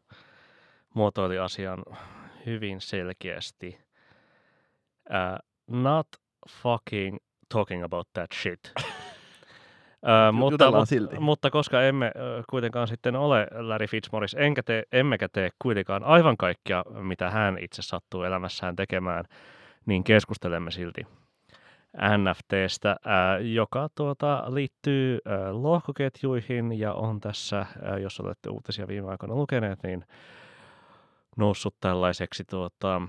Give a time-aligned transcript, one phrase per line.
[0.94, 1.82] muotoili asian
[2.46, 3.78] hyvin selkeästi.
[5.14, 6.06] Äh, not
[6.62, 7.16] fucking
[7.48, 8.60] talking about that shit.
[10.08, 11.18] Äh, mutta, silti.
[11.18, 16.36] mutta koska emme äh, kuitenkaan sitten ole Larry Fitzmaurice, enkä tee, emmekä tee kuitenkaan aivan
[16.36, 19.24] kaikkea, mitä hän itse sattuu elämässään tekemään,
[19.86, 21.06] niin keskustelemme silti
[21.96, 29.10] NFTstä, ää, joka tuota, liittyy ää, lohkoketjuihin ja on tässä, ää, jos olette uutisia viime
[29.10, 30.04] aikoina lukeneet, niin
[31.36, 33.02] noussut tällaiseksi tuota,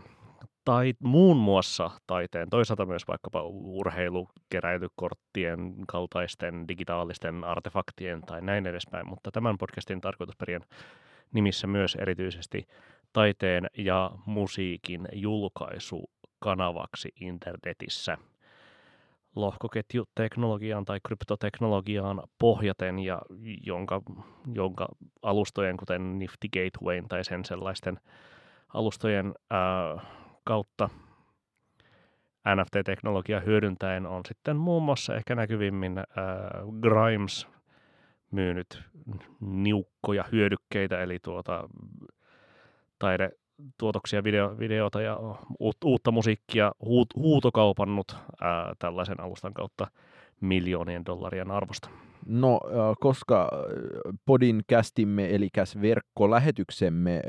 [0.65, 9.31] tai muun muassa taiteen, toisaalta myös vaikkapa urheilukeräilykorttien kaltaisten digitaalisten artefaktien tai näin edespäin, mutta
[9.31, 10.61] tämän podcastin tarkoitusperien
[11.33, 12.67] nimissä myös erityisesti
[13.13, 18.17] taiteen ja musiikin julkaisukanavaksi internetissä
[19.35, 23.21] lohkoketjuteknologiaan tai kryptoteknologiaan pohjaten ja
[23.65, 24.01] jonka,
[24.53, 24.87] jonka
[25.21, 27.99] alustojen, kuten Nifty Gatewayn tai sen sellaisten
[28.73, 29.99] alustojen ää,
[30.43, 30.89] kautta
[32.55, 36.05] NFT-teknologia hyödyntäen on sitten muun muassa ehkä näkyvimmin ää,
[36.81, 37.47] Grimes
[38.31, 38.83] myynyt
[39.39, 41.69] niukkoja hyödykkeitä, eli tuota,
[42.99, 43.29] taide,
[43.77, 45.19] tuotoksia, video, videota ja
[45.59, 49.87] uut, uutta musiikkia huut, huutokaupannut ää, tällaisen alustan kautta
[50.41, 51.89] miljoonien dollarien arvosta.
[52.25, 52.59] No,
[52.99, 53.49] koska
[54.25, 55.49] podin kästimme, eli
[55.81, 57.21] verkkolähetyksemme äh,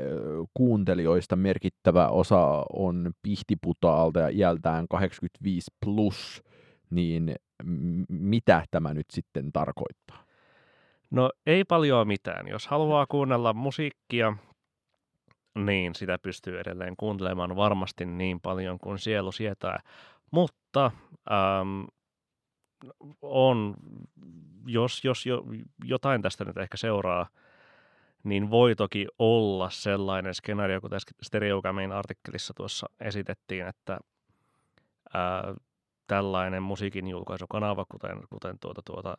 [0.53, 6.43] kuuntelijoista merkittävä osa on pihtiputaalta ja iältään 85 plus,
[6.89, 7.35] niin
[8.09, 10.25] mitä tämä nyt sitten tarkoittaa?
[11.11, 12.47] No ei paljon mitään.
[12.47, 14.37] Jos haluaa kuunnella musiikkia,
[15.55, 19.79] niin sitä pystyy edelleen kuuntelemaan varmasti niin paljon kuin sielu sietää.
[20.31, 20.91] Mutta
[21.31, 21.87] äm,
[23.21, 23.75] on,
[24.65, 25.43] jos, jos jo,
[25.83, 27.27] jotain tästä nyt ehkä seuraa,
[28.23, 33.99] niin voi toki olla sellainen skenaario, kuten Stereogamin artikkelissa tuossa esitettiin, että
[35.13, 35.53] ää,
[36.07, 39.17] tällainen musiikin julkaisukanava, kuten, kuten tuota, tuota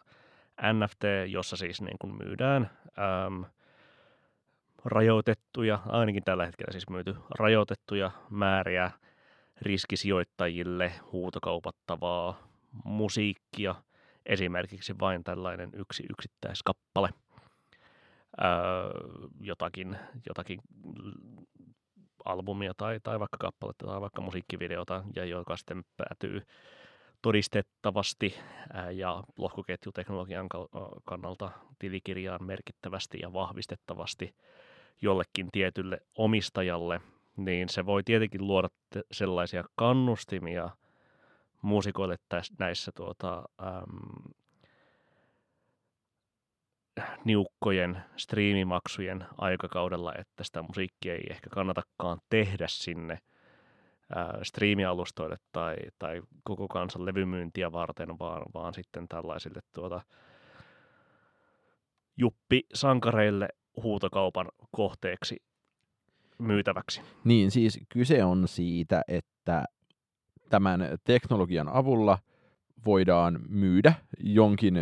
[0.72, 2.70] NFT, jossa siis niin kuin myydään
[3.26, 3.44] äm,
[4.86, 8.90] rajoitettuja, ainakin tällä hetkellä siis myyty rajoitettuja määriä
[9.62, 12.48] riskisijoittajille huutokaupattavaa
[12.84, 13.74] musiikkia,
[14.26, 17.08] esimerkiksi vain tällainen yksi yksittäiskappale,
[18.42, 18.48] öö,
[19.40, 19.96] jotakin,
[20.28, 20.60] jotakin
[22.24, 26.42] albumia tai, tai vaikka kappaletta tai vaikka musiikkivideota, ja joka sitten päätyy
[27.22, 28.34] todistettavasti
[28.92, 30.48] ja lohkoketjuteknologian
[31.04, 34.34] kannalta tilikirjaan merkittävästi ja vahvistettavasti
[35.02, 37.00] jollekin tietylle omistajalle,
[37.36, 38.68] niin se voi tietenkin luoda
[39.12, 40.70] sellaisia kannustimia
[41.62, 44.32] muusikoille täs, näissä tuota, äm,
[47.24, 53.18] niukkojen striimimaksujen aikakaudella, että sitä musiikkia ei ehkä kannatakaan tehdä sinne
[54.14, 60.00] ää, striimialustoille tai, tai koko kansan levymyyntiä varten, vaan, vaan sitten tällaisille tuota,
[62.16, 63.48] juppisankareille
[63.82, 65.36] huutokaupan kohteeksi
[66.38, 67.00] myytäväksi.
[67.24, 69.64] Niin, siis kyse on siitä, että
[70.48, 72.18] tämän teknologian avulla
[72.86, 74.74] voidaan myydä jonkin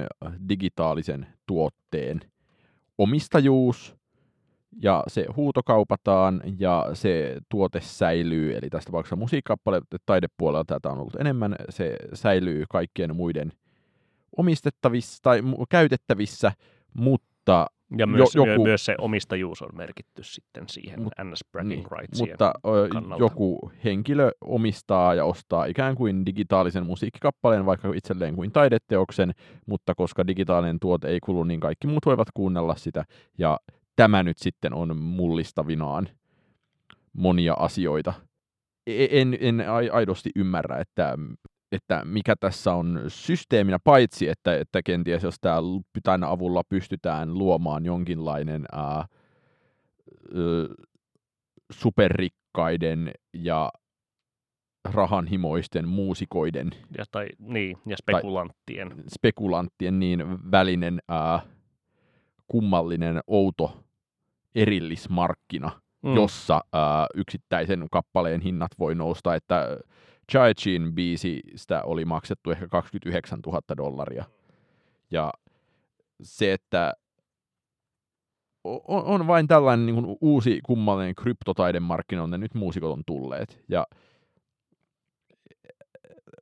[0.48, 2.20] digitaalisen tuotteen
[2.98, 3.96] omistajuus
[4.82, 11.20] ja se huutokaupataan ja se tuote säilyy, eli tästä tapauksessa musiikkikappale taidepuolella tätä on ollut
[11.20, 13.52] enemmän, se säilyy kaikkien muiden
[14.36, 16.52] omistettavissa tai käytettävissä,
[16.94, 17.66] mutta
[17.98, 21.98] ja myös, jo, joku, myös se omistajuus on merkitty sitten siihen mut, NS bragging niin,
[22.00, 22.52] rightsien Mutta
[22.92, 23.24] kannalta.
[23.24, 29.32] joku henkilö omistaa ja ostaa ikään kuin digitaalisen musiikkikappaleen, vaikka itselleen kuin taideteoksen,
[29.66, 33.04] mutta koska digitaalinen tuote ei kulu, niin kaikki muut voivat kuunnella sitä.
[33.38, 33.58] Ja
[33.96, 36.08] tämä nyt sitten on mullistavinaan
[37.12, 38.14] monia asioita.
[38.86, 41.18] E-, en, en aidosti ymmärrä, että
[41.74, 45.36] että mikä tässä on systeeminä, paitsi että, että kenties jos
[46.02, 49.06] tämän avulla pystytään luomaan jonkinlainen ää,
[51.72, 53.72] superrikkaiden ja
[54.84, 58.88] rahanhimoisten muusikoiden ja, tai, niin, ja spekulanttien.
[58.88, 61.40] Tai, spekulanttien niin välinen ää,
[62.48, 63.84] kummallinen outo
[64.54, 66.14] erillismarkkina, mm.
[66.14, 69.78] jossa ää, yksittäisen kappaleen hinnat voi nousta, että
[70.32, 74.24] Chaichin biisistä oli maksettu ehkä 29 000 dollaria.
[75.10, 75.32] Ja
[76.22, 76.92] se, että
[78.64, 81.14] on, on vain tällainen niin kuin uusi kummallinen
[82.30, 83.64] ne nyt muusikot on tulleet.
[83.68, 83.86] Ja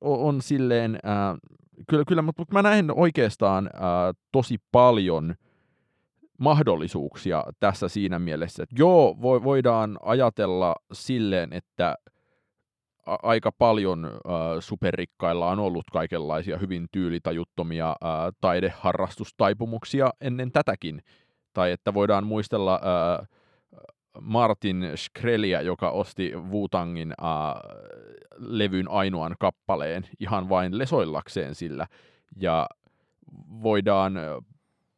[0.01, 1.39] on silleen, äh,
[1.89, 3.81] kyllä, kyllä mutta mä näen oikeastaan äh,
[4.33, 5.35] tosi paljon
[6.39, 11.97] mahdollisuuksia tässä siinä mielessä, että joo, voidaan ajatella silleen, että
[13.07, 14.11] aika paljon äh,
[14.61, 18.11] superrikkailla on ollut kaikenlaisia hyvin tyylitajuttomia äh,
[18.41, 21.03] taideharrastustaipumuksia ennen tätäkin.
[21.53, 23.29] Tai että voidaan muistella äh,
[24.21, 27.27] Martin Shkreliä, joka osti Wutangin äh,
[28.39, 31.87] levyn ainoan kappaleen ihan vain lesoillakseen sillä.
[32.37, 32.69] Ja
[33.63, 34.15] voidaan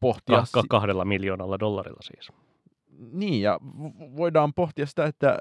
[0.00, 0.45] pohtia...
[0.53, 2.33] Ka- kahdella miljoonalla dollarilla siis.
[3.12, 3.59] Niin, ja
[4.17, 5.39] voidaan pohtia sitä, että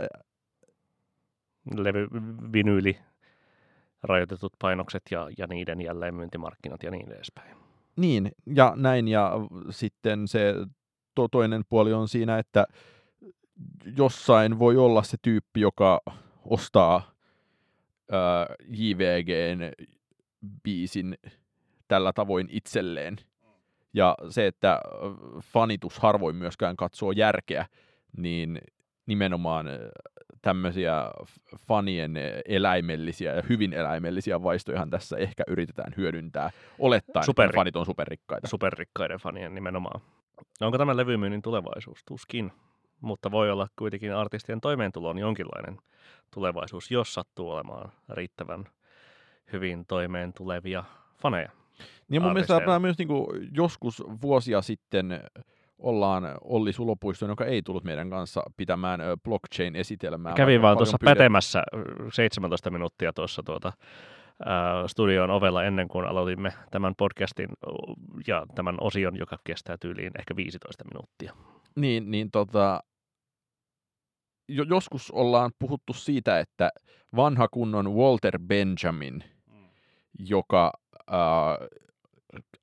[1.77, 2.07] levy,
[2.54, 2.98] vinyyli,
[4.04, 7.57] rajoitetut painokset ja, ja niiden jälleenmyyntimarkkinat ja niin edespäin.
[7.95, 9.31] Niin, ja näin, ja
[9.69, 10.54] sitten se
[11.15, 12.65] to, toinen puoli on siinä, että
[13.98, 16.01] jossain voi olla se tyyppi, joka
[16.45, 17.12] ostaa
[18.12, 19.59] ää, JVGn
[20.63, 21.18] biisin
[21.88, 23.16] tällä tavoin itselleen.
[23.94, 24.81] Ja se, että
[25.42, 27.66] fanitus harvoin myöskään katsoo järkeä,
[28.18, 28.62] niin
[29.06, 29.66] nimenomaan
[30.44, 31.12] tämmöisiä
[31.68, 32.13] fanien
[32.48, 38.48] eläimellisiä ja hyvin eläimellisiä vaistojahan tässä ehkä yritetään hyödyntää, olettaen, Super, että fanit on superrikkaita.
[38.48, 40.01] Superrikkaiden fanien nimenomaan.
[40.62, 42.04] Onko tämä levymyynnin tulevaisuus?
[42.06, 42.51] Tuskin,
[43.01, 45.78] mutta voi olla kuitenkin artistien toimeentulon jonkinlainen
[46.34, 48.66] tulevaisuus, jos sattuu olemaan riittävän
[49.54, 50.84] hyvin toimeen tulevia
[51.22, 51.50] faneja.
[52.10, 55.24] Niin mun mielestä tämä myös niin kuin joskus vuosia sitten
[55.83, 60.33] ollaan Olli Sulopuisto, joka ei tullut meidän kanssa pitämään blockchain-esitelmää.
[60.33, 61.12] Kävin vaan tuossa pyydä...
[61.12, 61.63] pätemässä
[62.13, 63.74] 17 minuuttia tuossa tuota,
[64.88, 67.50] studion ovella ennen kuin aloitimme tämän podcastin
[68.27, 71.33] ja tämän osion, joka kestää tyyliin ehkä 15 minuuttia.
[71.75, 72.80] Niin, niin tota,
[74.50, 76.69] jo, joskus ollaan puhuttu siitä, että
[77.15, 79.68] vanha kunnon Walter Benjamin, mm.
[80.19, 80.71] joka
[81.12, 81.68] äh,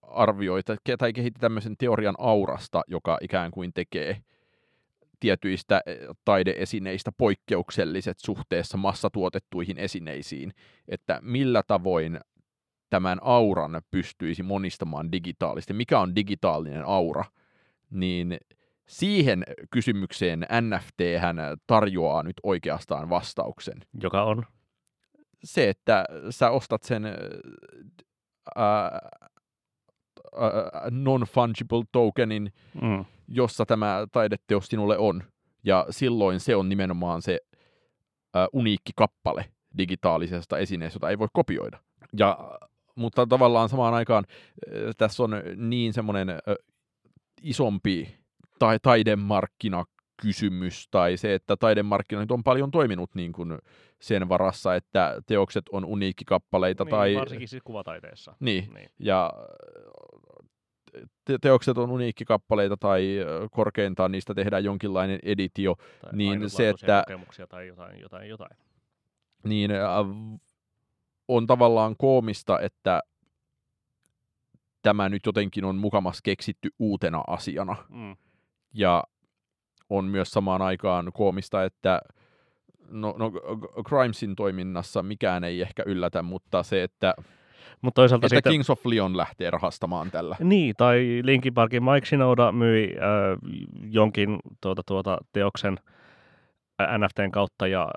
[0.02, 0.62] arvioi
[0.98, 4.22] tai kehitti tämmöisen teorian aurasta, joka ikään kuin tekee
[5.20, 10.52] tietyistä eh, taideesineistä poikkeukselliset suhteessa massatuotettuihin esineisiin,
[10.88, 12.20] että millä tavoin
[12.90, 17.24] tämän auran pystyisi monistamaan digitaalisesti, mikä on digitaalinen aura,
[17.90, 18.38] niin
[18.88, 21.36] siihen kysymykseen NFT hän
[21.66, 23.80] tarjoaa nyt oikeastaan vastauksen.
[24.02, 24.44] Joka on?
[25.44, 27.02] Se, että sä ostat sen
[28.56, 29.08] ää,
[30.90, 33.04] non-fungible tokenin, mm.
[33.28, 35.22] jossa tämä taideteos sinulle on.
[35.64, 37.38] Ja silloin se on nimenomaan se
[38.36, 39.44] uh, uniikki kappale
[39.78, 41.78] digitaalisesta esineestä, jota ei voi kopioida.
[42.18, 42.58] Ja,
[42.94, 46.70] mutta tavallaan samaan aikaan uh, tässä on niin semmoinen uh,
[47.42, 48.18] isompi
[48.58, 49.84] tai taidemarkkina
[50.22, 53.58] kysymys tai se, että taidemarkkinoit on paljon toiminut niin kuin
[54.00, 56.84] sen varassa, että teokset on uniikkikappaleita.
[56.84, 57.14] Niin, tai...
[57.14, 58.36] varsinkin siis kuvataiteessa.
[58.40, 58.90] Niin, niin.
[58.98, 59.32] ja
[61.24, 63.16] te- teokset on uniikkikappaleita tai
[63.50, 67.02] korkeintaan niistä tehdään jonkinlainen editio, tai niin se, että...
[67.06, 68.56] kokemuksia tai jotain, jotain, jotain.
[69.44, 69.80] Niin äh,
[71.28, 73.02] on tavallaan koomista, että
[74.82, 77.76] tämä nyt jotenkin on mukamas keksitty uutena asiana.
[77.88, 78.16] Mm.
[78.74, 79.04] Ja
[79.90, 82.00] on myös samaan aikaan koomista, että
[82.88, 83.32] no, no
[83.88, 87.14] Crimesin toiminnassa mikään ei ehkä yllätä, mutta se, että
[87.82, 88.52] Mutta toisaalta Että sitten...
[88.52, 90.36] Kings of Leon lähtee rahastamaan tällä.
[90.40, 93.38] Niin, tai Linkin Parkin Mike Shinoda myi äh,
[93.90, 95.76] jonkin tuota, tuota, teoksen
[96.98, 97.90] NFTn kautta ja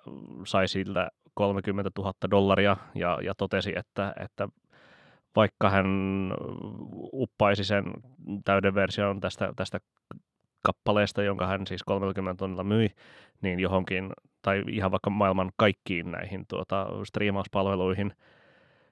[0.45, 4.47] sai sillä 30 000 dollaria ja, ja totesi, että, että
[5.35, 5.85] vaikka hän
[7.13, 7.83] uppaisi sen
[8.45, 9.79] täyden version tästä, tästä
[10.63, 12.89] kappaleesta, jonka hän siis 30 tonnilla myi,
[13.41, 18.13] niin johonkin, tai ihan vaikka maailman kaikkiin näihin tuota, striimauspalveluihin,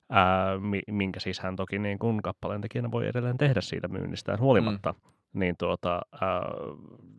[0.10, 0.52] ää,
[0.92, 5.00] minkä siis hän toki niin kuin kappaleen tekijänä voi edelleen tehdä siitä myynnistään huolimatta, mm.
[5.40, 6.42] niin tuota, ää,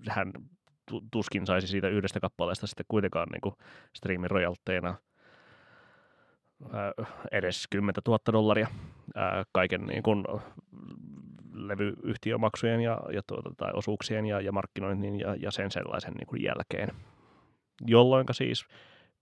[0.08, 0.32] hän
[1.10, 3.54] tuskin saisi siitä yhdestä kappaleesta sitten kuitenkaan niin kuin
[3.96, 4.94] striimin rojalteena
[7.32, 8.68] edes 10 000 dollaria
[9.14, 10.24] ää, kaiken niin kuin
[11.52, 16.42] levyyhtiömaksujen ja, ja tuota, tai osuuksien ja, ja markkinoinnin ja, ja sen sellaisen niin kuin
[16.42, 16.96] jälkeen.
[17.86, 18.66] Jolloin siis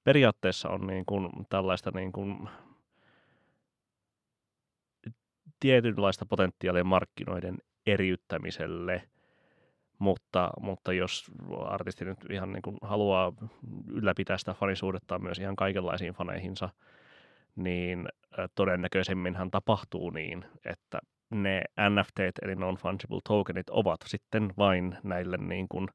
[0.04, 2.48] periaatteessa on niin kuin tällaista niin kuin
[5.60, 9.02] tietynlaista potentiaalia markkinoiden eriyttämiselle,
[9.98, 11.30] mutta, mutta jos
[11.64, 13.32] artisti nyt ihan niin kuin haluaa
[13.88, 16.68] ylläpitää sitä fanisuudetta myös ihan kaikenlaisiin faneihinsa,
[17.56, 18.08] niin
[18.54, 20.98] todennäköisemmin hän tapahtuu niin, että
[21.30, 25.88] ne NFT eli non-fungible tokenit ovat sitten vain näille niin kuin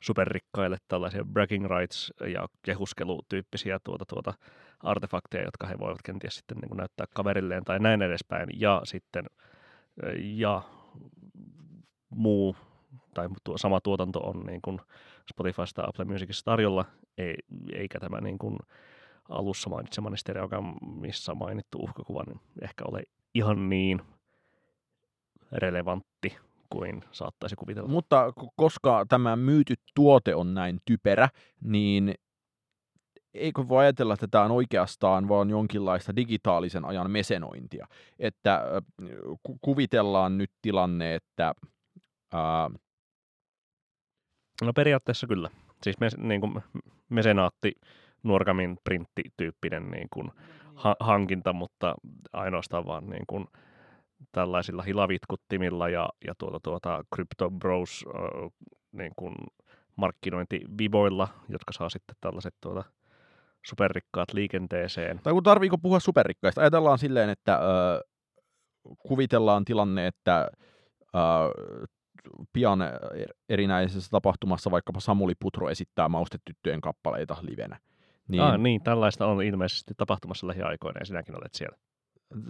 [0.00, 4.34] superrikkaille tällaisia bragging rights ja kehuskelutyyppisiä tuota, tuota
[4.80, 8.48] artefakteja, jotka he voivat kenties sitten niin kuin näyttää kaverilleen tai näin edespäin.
[8.54, 9.24] Ja sitten
[10.18, 10.62] ja
[12.10, 12.56] muu
[13.14, 14.80] tai tuo sama tuotanto on niin kuin
[15.30, 16.84] Spotifysta Apple Musicissa tarjolla,
[17.18, 17.34] ei,
[17.72, 18.58] eikä tämä niin kuin
[19.28, 23.02] alussa mainitsemani stereogramissa mainittu uhkakuva niin ehkä ole
[23.34, 24.00] ihan niin
[25.52, 26.36] relevantti
[26.70, 27.88] kuin saattaisi kuvitella.
[27.88, 31.28] Mutta koska tämä myyty tuote on näin typerä,
[31.60, 32.14] niin
[33.34, 37.86] eikö voi ajatella, että tämä on oikeastaan vaan jonkinlaista digitaalisen ajan mesenointia.
[38.18, 38.62] Että
[39.42, 41.54] ku- kuvitellaan nyt tilanne, että...
[42.32, 42.70] Ää...
[44.64, 45.50] No periaatteessa kyllä.
[45.82, 46.62] Siis mes, niin kuin
[47.08, 47.72] mesenaatti,
[48.22, 50.30] Nuorgamin printtityyppinen niin kuin
[50.74, 51.94] ha- hankinta, mutta
[52.32, 53.46] ainoastaan vaan niin kuin,
[54.32, 58.50] tällaisilla hilavitkuttimilla ja, ja tuota, tuota Crypto Bros äh,
[58.92, 59.34] niin kuin
[59.96, 62.84] markkinointivivoilla, jotka saa sitten tällaiset tuota,
[63.66, 65.20] superrikkaat liikenteeseen.
[65.22, 66.60] Tai kun tarviiko puhua superrikkaista?
[66.60, 67.60] Ajatellaan silleen, että äh,
[68.98, 70.50] kuvitellaan tilanne, että
[71.16, 71.50] äh,
[72.52, 72.78] pian
[73.48, 77.78] erinäisessä tapahtumassa vaikkapa Samuli Putro esittää maustetyttöjen kappaleita livenä.
[78.28, 81.78] Niin, ah, niin, tällaista on ilmeisesti tapahtumassa lähiaikoina ja sinäkin olet siellä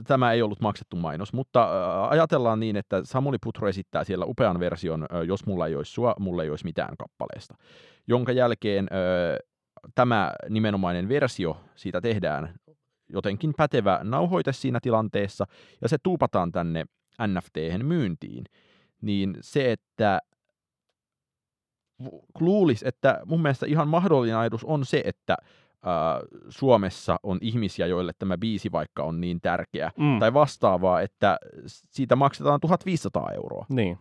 [0.06, 1.68] tämä ei ollut maksettu mainos, mutta
[2.08, 6.42] ajatellaan niin, että Samuli Putro esittää siellä upean version Jos mulla ei olisi sua, mulla
[6.42, 7.54] ei olisi mitään kappaleesta,
[8.06, 8.88] jonka jälkeen
[9.94, 12.54] tämä nimenomainen versio siitä tehdään
[13.08, 15.44] jotenkin pätevä nauhoite siinä tilanteessa,
[15.82, 16.84] ja se tuupataan tänne
[17.26, 18.44] nft myyntiin,
[19.00, 20.20] niin se, että
[22.40, 25.36] luulisi, että mun mielestä ihan mahdollinen ajatus on se, että
[26.48, 30.18] Suomessa on ihmisiä, joille tämä biisi vaikka on niin tärkeä, mm.
[30.18, 33.66] tai vastaavaa, että siitä maksetaan 1500 euroa.
[33.68, 33.98] Niin,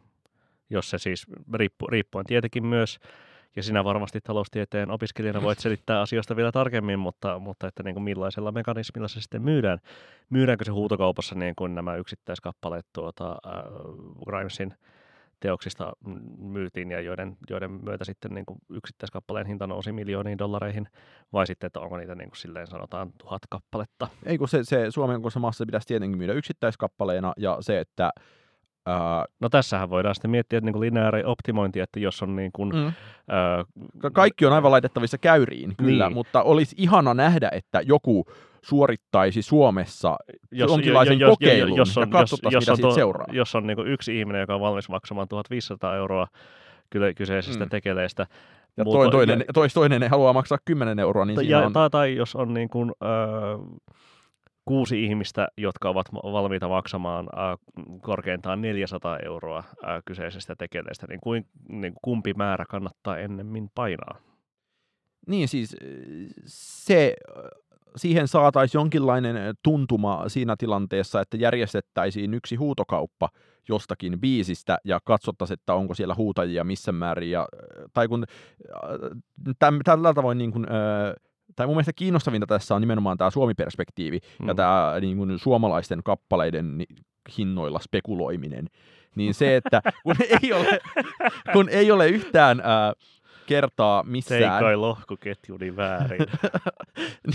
[0.70, 3.00] jos se siis riippu, riippuen tietenkin myös,
[3.56, 8.04] ja sinä varmasti taloustieteen opiskelijana voit selittää asioista vielä tarkemmin, mutta, mutta että niin kuin
[8.04, 9.80] millaisella mekanismilla se sitten myydään.
[10.30, 13.54] Myydäänkö se huutokaupassa niin kuin nämä yksittäiskappaleet tuota, äh,
[14.26, 14.74] Grimesin
[15.40, 15.94] teoksista
[16.38, 20.88] myytiin ja joiden, joiden myötä sitten niin kuin yksittäiskappaleen hinta nousi miljooniin dollareihin,
[21.34, 24.08] vai sitten, että onko niitä niin kuin silleen sanotaan tuhat kappaletta?
[24.26, 28.12] Ei kun se, se Suomen maassa pitäisi tietenkin myydä yksittäiskappaleena ja se, että
[29.40, 32.88] no tässähän voidaan sitten miettiä niin lineaari optimointi, että jos on niin kuin, mm.
[32.88, 36.14] uh, Kaikki on aivan laitettavissa käyriin, kyllä, niin.
[36.14, 38.26] mutta olisi ihana nähdä, että joku
[38.62, 40.18] suorittaisi Suomessa
[40.52, 43.28] jos, jonkinlaisen jo, jo, kokeilun jo, jos on, ja katsottaisiin, jos, mitä siitä seuraa.
[43.32, 46.28] Jos on niin yksi ihminen, joka on valmis maksamaan 1500 euroa
[47.16, 47.70] kyseisestä mm.
[47.70, 48.26] tekeleestä,
[48.78, 51.74] ja toi, toinen, ja, tois toinen haluaa maksaa 10 euroa, niin ja, on...
[51.74, 53.90] tai, tai jos on niin kuin, äh,
[54.66, 57.58] kuusi ihmistä, jotka ovat valmiita maksamaan äh,
[58.02, 64.18] korkeintaan 400 euroa äh, kyseisestä tekeleestä, niin, kuin, niin kumpi määrä kannattaa ennemmin painaa?
[65.28, 65.76] Niin siis
[66.46, 67.14] se
[67.98, 73.30] siihen saataisiin jonkinlainen tuntuma siinä tilanteessa, että järjestettäisiin yksi huutokauppa
[73.70, 77.32] jostakin biisistä ja katsottaisiin, että onko siellä huutajia missä määrin.
[77.32, 77.48] Ja,
[77.94, 78.26] tai kun
[79.84, 80.68] tällä tavoin niin kuin,
[81.56, 84.48] tai mun mielestä kiinnostavinta tässä on nimenomaan tämä Suomi-perspektiivi mm.
[84.48, 86.84] ja tämä niin kuin, suomalaisten kappaleiden
[87.38, 88.68] hinnoilla spekuloiminen.
[89.16, 90.80] Niin se, että kun ei ole,
[91.54, 92.94] kun ei ole yhtään ää,
[93.48, 94.42] kertaa missään.
[94.42, 96.20] Teikai lohkoketjuni väärin.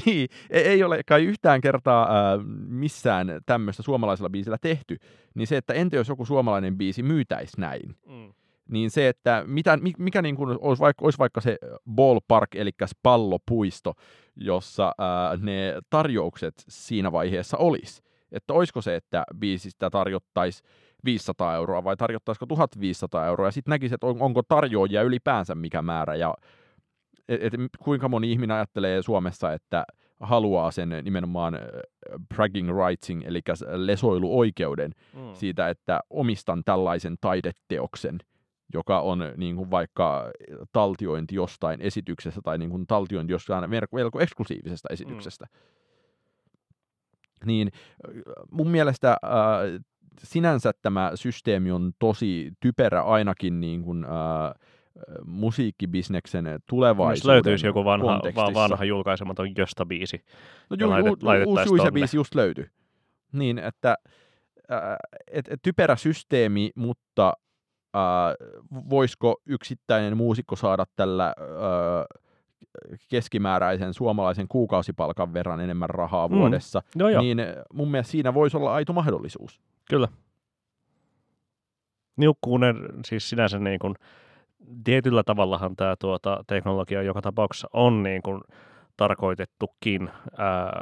[0.07, 4.97] niin, ei, ei ole kai yhtään kertaa äh, missään tämmöistä suomalaisella biisillä tehty.
[5.35, 7.97] Niin se, että entä jos joku suomalainen biisi myytäisi näin?
[8.07, 8.33] Mm.
[8.69, 11.59] Niin se, että mitä, mikä niin kuin olisi, vaikka, olisi vaikka se
[11.90, 12.71] ballpark, eli
[13.02, 13.95] pallopuisto,
[14.37, 18.02] jossa äh, ne tarjoukset siinä vaiheessa olisi.
[18.33, 20.69] Että olisiko se, että biisistä tarjottaisiin
[21.04, 25.82] 500 euroa vai tarjottaisiko 1500 euroa, ja sitten näkisi, että on, onko tarjoajia ylipäänsä mikä
[25.82, 26.35] määrä, ja
[27.28, 29.85] et, et, kuinka moni ihminen ajattelee Suomessa, että
[30.21, 31.59] haluaa sen nimenomaan
[32.35, 35.35] bragging rightsin, eli lesoiluoikeuden mm.
[35.35, 38.18] siitä, että omistan tällaisen taideteoksen,
[38.75, 40.30] joka on niin kuin vaikka
[40.73, 45.47] taltiointi jostain esityksestä tai niin kuin taltiointi jostain melko eksklusiivisesta esityksestä.
[45.50, 45.73] Mm.
[47.47, 47.71] Niin
[48.50, 49.82] mun mielestä äh,
[50.19, 54.54] sinänsä tämä systeemi on tosi typerä ainakin niin kuin, äh,
[55.25, 60.25] musiikkibisneksen tulevaisuuden Jos löytyisi joku vanha, va- vanha julkaisematon Gösta-biisi.
[60.71, 60.90] No ju-
[61.23, 62.66] laitet, uusi Juise-biisi just löytyi.
[63.33, 63.97] Niin, että
[64.73, 64.78] äh,
[65.31, 67.33] et, et, typerä systeemi, mutta
[67.97, 68.02] äh,
[68.90, 72.21] voisiko yksittäinen muusikko saada tällä äh,
[73.09, 76.35] keskimääräisen suomalaisen kuukausipalkan verran enemmän rahaa mm.
[76.35, 77.38] vuodessa, no niin
[77.73, 79.61] mun mielestä siinä voisi olla aito mahdollisuus.
[79.91, 80.09] Kyllä.
[82.17, 83.95] Niukkuuden siis sinänsä niin kuin,
[84.85, 88.43] tietyllä tavallahan tämä tuota, teknologia joka tapauksessa on niin kuin,
[88.97, 90.73] tarkoitettukin ää,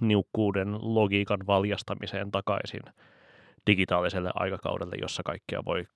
[0.00, 2.82] niukkuuden logiikan valjastamiseen takaisin
[3.66, 5.86] digitaaliselle aikakaudelle, jossa kaikkea voi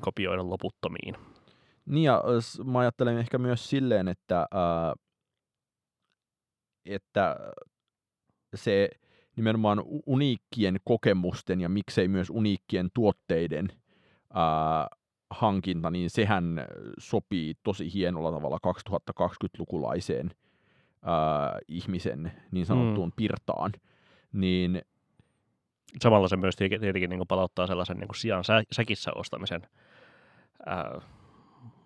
[0.00, 1.16] kopioida loputtomiin.
[1.86, 2.22] Niin ja
[2.64, 4.94] mä ajattelen ehkä myös silleen, että, ää,
[6.86, 7.36] että
[8.54, 8.88] se
[9.36, 13.68] nimenomaan uniikkien kokemusten ja miksei myös uniikkien tuotteiden
[14.34, 14.88] ää,
[15.30, 16.66] hankinta, niin sehän
[16.98, 20.30] sopii tosi hienolla tavalla 2020-lukulaiseen
[21.02, 23.16] ää, ihmisen niin sanottuun mm.
[23.16, 23.72] pirtaan.
[24.32, 24.82] Niin,
[26.02, 29.62] Samalla se myös tietenkin niin palauttaa sellaisen niin sijaan säkissä ostamisen
[30.66, 31.00] ää,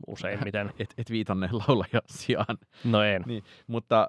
[0.06, 0.70] useimmiten.
[0.78, 2.58] Et, et viitanne laulaja sijaan.
[2.84, 3.22] No en.
[3.26, 4.08] Niin, mutta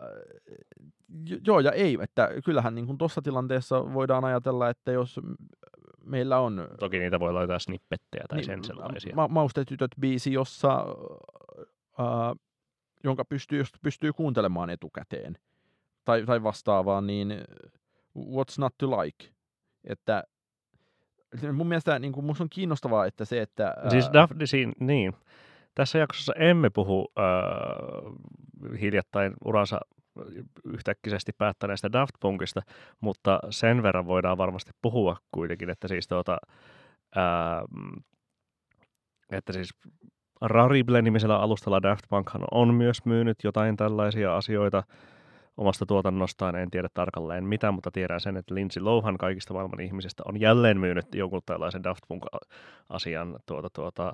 [1.48, 5.20] joo ja ei, että kyllähän niin tuossa tilanteessa voidaan ajatella, että jos
[6.06, 6.68] meillä on...
[6.80, 9.16] Toki niitä voi laittaa snippettejä tai niin, sen sellaisia.
[9.16, 10.86] Ma- Maustetytöt biisi, jossa,
[12.00, 12.36] äh,
[13.04, 15.38] jonka pystyy, pystyy kuuntelemaan etukäteen
[16.06, 17.34] tai, tai vastaavaa, niin
[18.18, 19.26] what's not to like?
[19.84, 20.24] Että
[21.54, 23.68] mun mielestä niin kuin, musta on kiinnostavaa, että se, että...
[23.68, 23.90] Ää...
[23.90, 24.46] Siis Daphne,
[24.80, 25.14] niin.
[25.76, 29.80] Tässä jaksossa emme puhu äh, hiljattain uransa
[30.66, 32.62] yhtäkkisesti päättäneestä Daft Punkista,
[33.02, 36.38] mutta sen verran voidaan varmasti puhua kuitenkin, että siis tuota,
[37.16, 37.64] ää,
[39.32, 39.70] että siis
[40.42, 44.84] Rarible-nimisellä alustalla Daft Punkhan on myös myynyt jotain tällaisia asioita
[45.58, 46.56] omasta tuotannostaan.
[46.56, 50.80] En tiedä tarkalleen mitä, mutta tiedän sen, että Lindsay Lohan kaikista maailman ihmisistä on jälleen
[50.80, 54.14] myynyt jonkun tällaisen Daft Punk-asian tuota, tuota,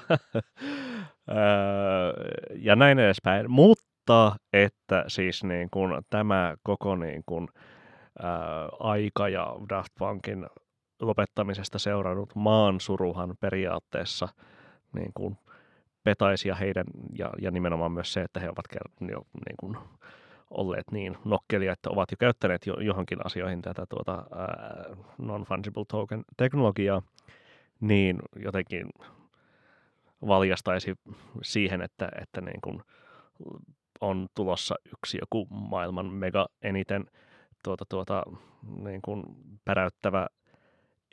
[2.56, 3.52] ja näin edespäin.
[3.52, 7.48] Mutta että siis niin kuin tämä koko niin kuin,
[8.22, 10.48] ää, aika ja Daft Punkin
[11.02, 14.28] lopettamisesta seurannut maansuruhan periaatteessa
[14.94, 15.38] niin kuin
[16.04, 16.86] petaisi ja heidän,
[17.18, 18.66] ja, ja nimenomaan myös se, että he ovat
[19.02, 19.78] jo niin kuin,
[20.50, 24.24] olleet niin nokkelia, että ovat jo käyttäneet jo, johonkin asioihin tätä tuota,
[25.18, 27.02] non-fungible token teknologiaa,
[27.80, 28.90] niin jotenkin
[30.28, 30.96] valjastaisi
[31.44, 32.82] siihen, että, että niin kuin
[34.02, 37.06] on tulossa yksi joku maailman mega eniten
[37.64, 38.24] tuota, tuota,
[38.84, 39.24] niin kuin
[39.66, 40.28] päräyttävä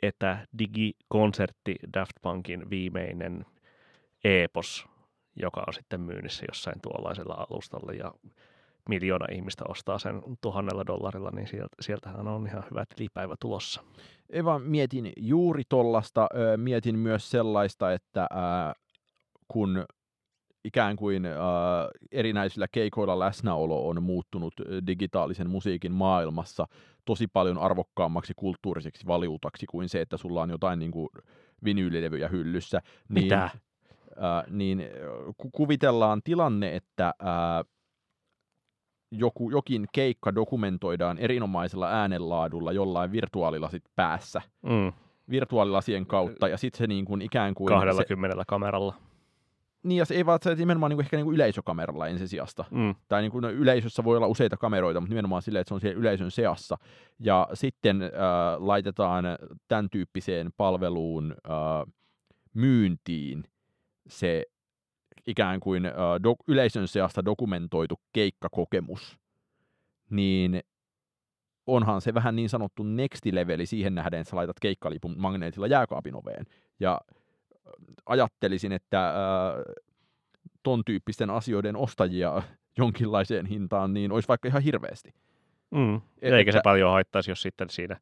[0.01, 3.45] etädigikonsertti Daft Punkin viimeinen
[4.23, 4.85] epos,
[5.35, 8.13] joka on sitten myynnissä jossain tuollaisella alustalla ja
[8.89, 13.83] miljoona ihmistä ostaa sen tuhannella dollarilla, niin sieltä, sieltähän on ihan hyvä tilipäivä tulossa.
[14.29, 18.27] Eva, mietin juuri tollasta, mietin myös sellaista, että
[19.47, 19.85] kun
[20.65, 21.33] ikään kuin äh,
[22.11, 24.53] erinäisillä keikoilla läsnäolo on muuttunut
[24.87, 26.67] digitaalisen musiikin maailmassa
[27.05, 31.09] tosi paljon arvokkaammaksi kulttuuriseksi valuutaksi kuin se, että sulla on jotain niin kuin
[31.63, 32.81] vinyylilevyjä hyllyssä.
[33.09, 33.43] Niin, Mitä?
[33.43, 33.51] Äh,
[34.49, 34.83] niin
[35.37, 37.73] ku- kuvitellaan tilanne, että äh,
[39.17, 44.41] joku, jokin keikka dokumentoidaan erinomaisella äänenlaadulla jollain virtuaalilasit päässä.
[44.61, 44.93] Mm.
[45.29, 47.67] Virtuaalilasien kautta, ja sitten se niin kuin ikään kuin...
[47.67, 48.93] 20 se, kameralla
[49.83, 52.65] niin, ja se ei vaan se nimenomaan niin kuin ehkä niin kuin yleisökameralla ensisijasta.
[52.71, 52.95] Mm.
[53.07, 55.81] Tai niin kuin, no, yleisössä voi olla useita kameroita, mutta nimenomaan silleen, että se on
[55.81, 56.77] siellä yleisön seassa.
[57.19, 58.09] Ja sitten äh,
[58.57, 59.25] laitetaan
[59.67, 61.93] tämän tyyppiseen palveluun äh,
[62.53, 63.43] myyntiin
[64.07, 64.45] se
[65.27, 65.91] ikään kuin uh,
[66.31, 69.17] do- yleisön seasta dokumentoitu keikkakokemus,
[70.09, 70.61] niin
[71.67, 76.15] onhan se vähän niin sanottu next leveli siihen nähden, että sä laitat keikkalipun magneetilla jääkaapin
[76.15, 76.45] oveen.
[76.79, 77.01] Ja
[78.05, 79.15] ajattelisin, että äh,
[80.63, 82.41] ton tyyppisten asioiden ostajia
[82.77, 85.13] jonkinlaiseen hintaan, niin olisi vaikka ihan hirveästi.
[85.71, 85.95] Mm.
[86.21, 87.99] Et, Eikä se paljon haittaisi, jos sitten siinä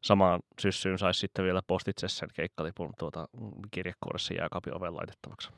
[0.00, 3.28] samaan syssyyn saisi sitten vielä postitse sen keikkalipun tuota
[3.70, 5.50] kirjekuoressa jääkaapin oven laitettavaksi.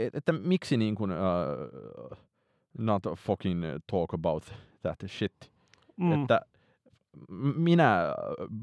[0.00, 2.18] Et, että miksi niin kuin, uh,
[2.78, 5.52] not fucking talk about that shit.
[5.96, 6.22] Mm.
[6.22, 6.40] Että
[7.54, 8.14] minä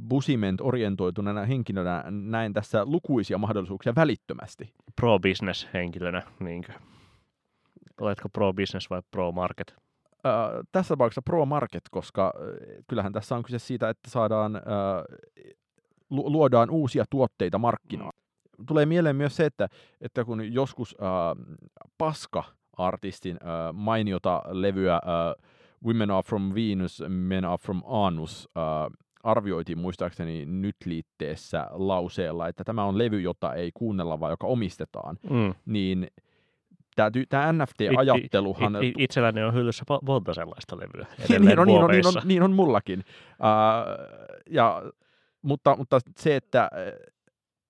[0.10, 4.74] Busiment orientoituneena henkilönä näen tässä lukuisia mahdollisuuksia välittömästi.
[4.96, 6.74] Pro-business henkilönä, niinkö?
[8.02, 9.76] Oletko pro-business vai pro-market?
[10.26, 10.34] Äh,
[10.72, 12.34] tässä tapauksessa pro-market, koska
[12.88, 14.62] kyllähän tässä on kyse siitä, että saadaan, äh,
[16.10, 18.14] luodaan uusia tuotteita markkinaan.
[18.68, 19.68] Tulee mieleen myös se, että,
[20.02, 21.58] että kun joskus äh,
[21.98, 25.02] Paska-artistin äh, mainiota levyä äh,
[25.86, 32.64] Women are from Venus, Men are from Anus äh, arvioitiin muistaakseni nyt liitteessä lauseella, että
[32.64, 35.54] tämä on levy, jota ei kuunnella, vaan joka omistetaan, mm.
[35.66, 36.08] niin
[36.96, 38.76] tämä, tämä NFT-ajatteluhan...
[38.76, 42.08] It, it, it, itselläni on hyllyssä monta sellaista levyä niin, niin, on, niin, on, niin,
[42.08, 43.00] on, niin on mullakin.
[43.00, 44.84] Uh, ja,
[45.42, 46.70] mutta, mutta se, että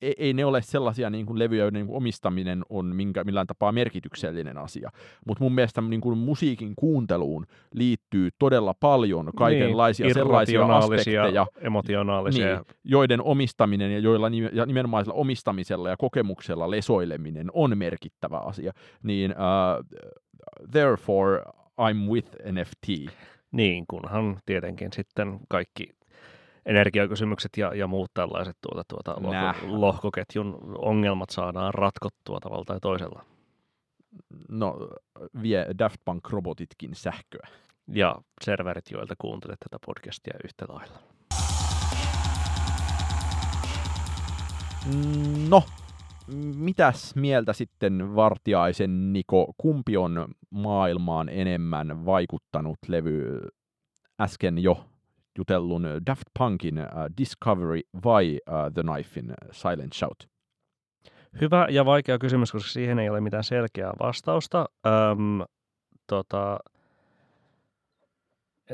[0.01, 3.71] ei, ne ole sellaisia niin kuin levyjä, joiden niin kuin omistaminen on minkä, millään tapaa
[3.71, 4.89] merkityksellinen asia.
[5.27, 12.55] Mutta mun mielestä niin kuin musiikin kuunteluun liittyy todella paljon kaikenlaisia niin, sellaisia aspekteja, emotionaalisia.
[12.55, 18.71] Niin, joiden omistaminen ja joilla ja nimenomaan omistamisella ja kokemuksella lesoileminen on merkittävä asia.
[19.03, 19.85] Niin uh,
[20.71, 21.41] therefore
[21.81, 23.13] I'm with NFT.
[23.51, 25.96] Niin, kunhan tietenkin sitten kaikki
[26.67, 33.25] energiakysymykset ja, ja muut tällaiset tuota, tuota, lohko, lohkoketjun ongelmat saadaan ratkottua tavalla tai toisella.
[34.49, 34.89] No,
[35.41, 37.47] vie Daft Punk-robotitkin sähköä.
[37.87, 40.99] Ja serverit, joilta kuuntelet tätä podcastia yhtä lailla.
[45.49, 45.63] No,
[46.55, 53.47] mitäs mieltä sitten Vartiaisen Niko, kumpi on maailmaan enemmän vaikuttanut levy
[54.21, 54.85] äsken jo
[55.37, 56.85] jutellun Daft Punkin uh,
[57.17, 60.29] Discovery vai uh, The Knifein Silent Shout?
[61.41, 64.65] Hyvä ja vaikea kysymys, koska siihen ei ole mitään selkeää vastausta.
[64.85, 65.41] Öm,
[66.07, 66.59] tota,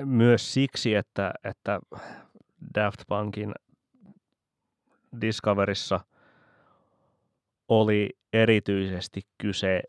[0.06, 1.80] myös siksi, että, että
[2.76, 3.52] Daft Punkin
[5.22, 6.00] Discoverissa
[7.68, 9.82] oli erityisesti kyse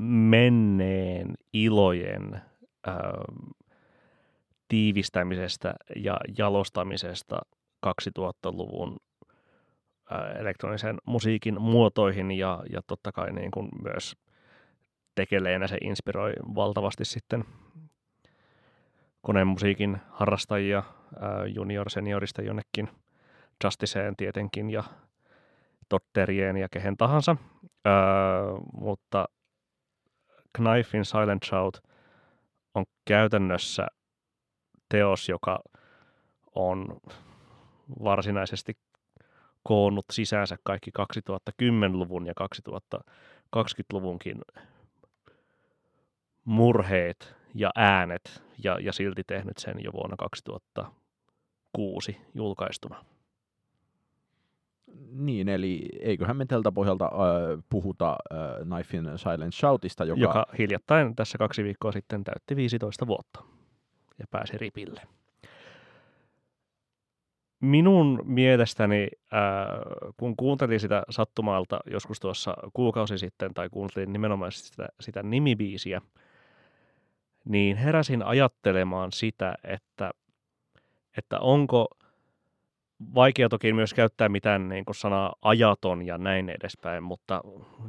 [0.00, 2.42] menneen ilojen
[2.88, 3.50] ähm,
[4.68, 7.38] tiivistämisestä ja jalostamisesta
[7.86, 8.96] 2000-luvun
[10.38, 14.16] elektronisen musiikin muotoihin ja, ja totta kai niin kuin myös
[15.14, 17.44] tekeleenä se inspiroi valtavasti sitten
[19.20, 20.82] konemusiikin harrastajia
[21.54, 22.88] junior seniorista jonnekin
[23.64, 24.84] Justiceen tietenkin ja
[25.88, 27.36] Totterien ja kehen tahansa.
[27.86, 27.92] Öö,
[28.72, 29.24] mutta
[30.52, 31.82] Knifein Silent Shout
[32.74, 33.86] on käytännössä
[34.88, 35.60] teos, joka
[36.54, 37.00] on
[38.04, 38.76] varsinaisesti
[39.62, 44.40] koonnut sisäänsä kaikki 2010-luvun ja 2020-luvunkin
[46.44, 53.04] murheet ja äänet ja, ja silti tehnyt sen jo vuonna 2006 julkaistuna.
[55.10, 57.10] Niin, eli eiköhän me tältä pohjalta äh,
[57.70, 60.20] puhuta äh, Knife in Silent Shoutista, joka...
[60.20, 63.55] joka hiljattain tässä kaksi viikkoa sitten täytti 15 vuotta
[64.18, 65.02] ja pääsi ripille.
[67.60, 69.40] Minun mielestäni, äh,
[70.16, 76.02] kun kuuntelin sitä sattumalta joskus tuossa kuukausi sitten, tai kuuntelin nimenomaan sitä, sitä nimibiisiä,
[77.44, 80.10] niin heräsin ajattelemaan sitä, että,
[81.16, 81.88] että onko
[83.14, 87.40] vaikea toki myös käyttää mitään niin kuin sanaa ajaton ja näin edespäin, mutta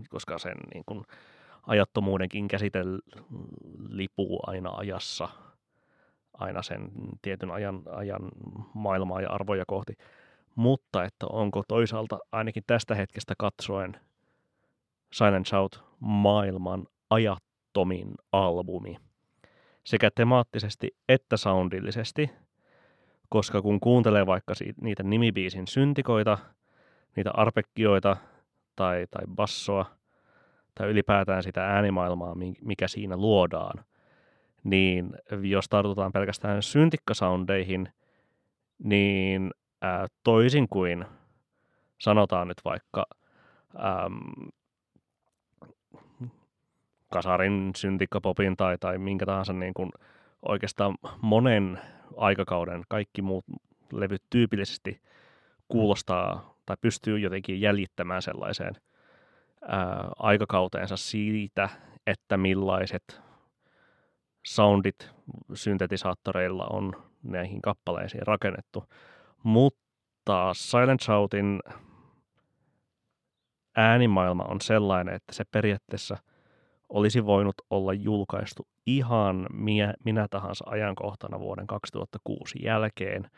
[0.10, 1.06] koska sen niin kuin,
[1.68, 2.80] ajattomuudenkin käsite
[3.90, 5.30] lipuu aina ajassa–
[6.40, 6.90] aina sen
[7.22, 8.22] tietyn ajan, ajan
[8.74, 9.94] maailmaa ja arvoja kohti.
[10.56, 14.00] Mutta että onko toisaalta ainakin tästä hetkestä katsoen
[15.14, 18.98] Silent Shout maailman ajattomin albumi.
[19.84, 22.32] Sekä temaattisesti että soundillisesti,
[23.30, 26.38] koska kun kuuntelee vaikka niitä nimibiisin syntikoita,
[27.16, 28.18] niitä arpekkioita
[28.76, 29.86] tai, tai bassoa,
[30.76, 33.84] tai ylipäätään sitä äänimaailmaa, mikä siinä luodaan–
[34.68, 37.90] niin jos tartutaan pelkästään syntikkasoundeihin,
[38.84, 39.52] niin
[39.82, 41.06] ää, toisin kuin
[42.00, 43.06] sanotaan nyt vaikka
[43.76, 44.50] äm,
[47.14, 49.90] kasarin, syntikkapopin tai, tai minkä tahansa niin kuin
[50.42, 51.80] oikeastaan monen
[52.18, 53.46] aikakauden kaikki muut
[53.92, 55.02] levyt tyypillisesti
[55.68, 58.74] kuulostaa tai pystyy jotenkin jäljittämään sellaiseen
[59.62, 61.70] ää, aikakauteensa siitä,
[62.08, 63.27] että millaiset
[64.48, 65.12] soundit
[65.54, 68.84] syntetisaattoreilla on näihin kappaleisiin rakennettu.
[69.44, 71.60] Mutta Silent Shoutin
[73.76, 76.18] äänimaailma on sellainen, että se periaatteessa
[76.90, 83.30] olisi voinut olla julkaistu ihan minä, minä tahansa ajankohtana vuoden 2006 jälkeen,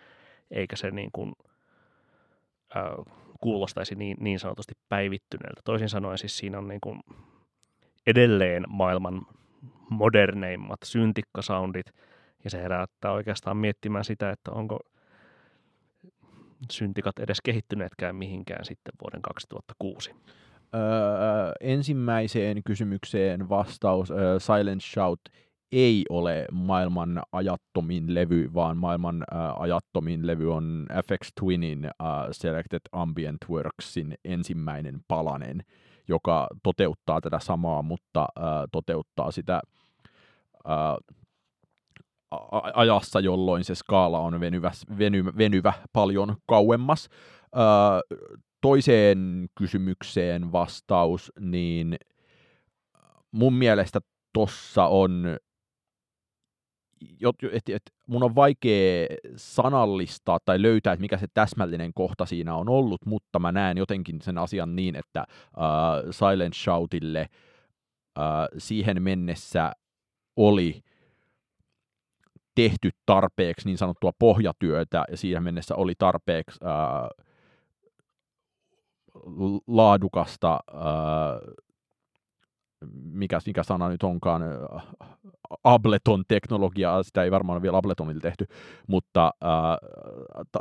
[0.51, 1.33] eikä se niin kuin,
[2.75, 2.83] äh,
[3.41, 5.61] kuulostaisi niin, niin sanotusti päivittyneeltä.
[5.65, 6.99] Toisin sanoen siis siinä on niin kuin
[8.07, 9.21] edelleen maailman
[9.89, 11.85] moderneimmat syntikkasoundit,
[12.43, 14.79] ja se herättää oikeastaan miettimään sitä, että onko
[16.71, 20.11] syntikat edes kehittyneetkään mihinkään sitten vuoden 2006.
[20.75, 20.81] Öö,
[21.61, 25.19] ensimmäiseen kysymykseen vastaus, öö, Silent Shout
[25.71, 31.91] ei ole maailman ajattomin levy, vaan maailman äh, ajattomin levy on FX Twinin äh,
[32.31, 35.63] Selected Ambient Worksin ensimmäinen palanen,
[36.09, 39.61] joka toteuttaa tätä samaa, mutta äh, toteuttaa sitä
[40.69, 41.19] äh,
[42.73, 47.09] ajassa, jolloin se skaala on venyvä, venyvä, venyvä paljon kauemmas.
[47.55, 48.19] Äh,
[48.61, 51.95] toiseen kysymykseen vastaus, niin
[53.31, 53.99] mun mielestä
[54.33, 55.37] tossa on
[57.51, 62.69] että et, mun on vaikea sanallistaa tai löytää, että mikä se täsmällinen kohta siinä on
[62.69, 67.29] ollut, mutta mä näen jotenkin sen asian niin, että uh, Silent Shoutille
[68.17, 68.23] uh,
[68.57, 69.71] siihen mennessä
[70.35, 70.81] oli
[72.55, 77.29] tehty tarpeeksi niin sanottua pohjatyötä, ja siihen mennessä oli tarpeeksi uh,
[79.67, 81.68] laadukasta uh,
[83.03, 84.41] mikä, mikä sana nyt onkaan,
[85.63, 88.45] Ableton-teknologiaa, sitä ei varmaan ole vielä Abletonilla tehty,
[88.87, 89.31] mutta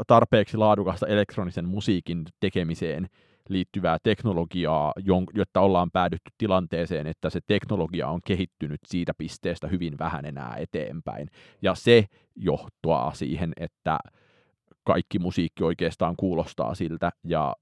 [0.06, 3.08] tarpeeksi laadukasta elektronisen musiikin tekemiseen
[3.48, 4.92] liittyvää teknologiaa,
[5.34, 11.28] jotta ollaan päädytty tilanteeseen, että se teknologia on kehittynyt siitä pisteestä hyvin vähän enää eteenpäin.
[11.62, 12.04] Ja se
[12.36, 13.98] johtaa siihen, että
[14.84, 17.56] kaikki musiikki oikeastaan kuulostaa siltä, ja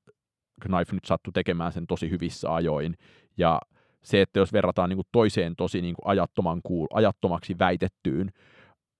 [0.60, 2.94] Knife nyt sattui tekemään sen tosi hyvissä ajoin,
[3.36, 3.60] ja
[4.06, 8.30] se, että jos verrataan niin kuin toiseen tosi niin kuin ajattoman cool, ajattomaksi väitettyyn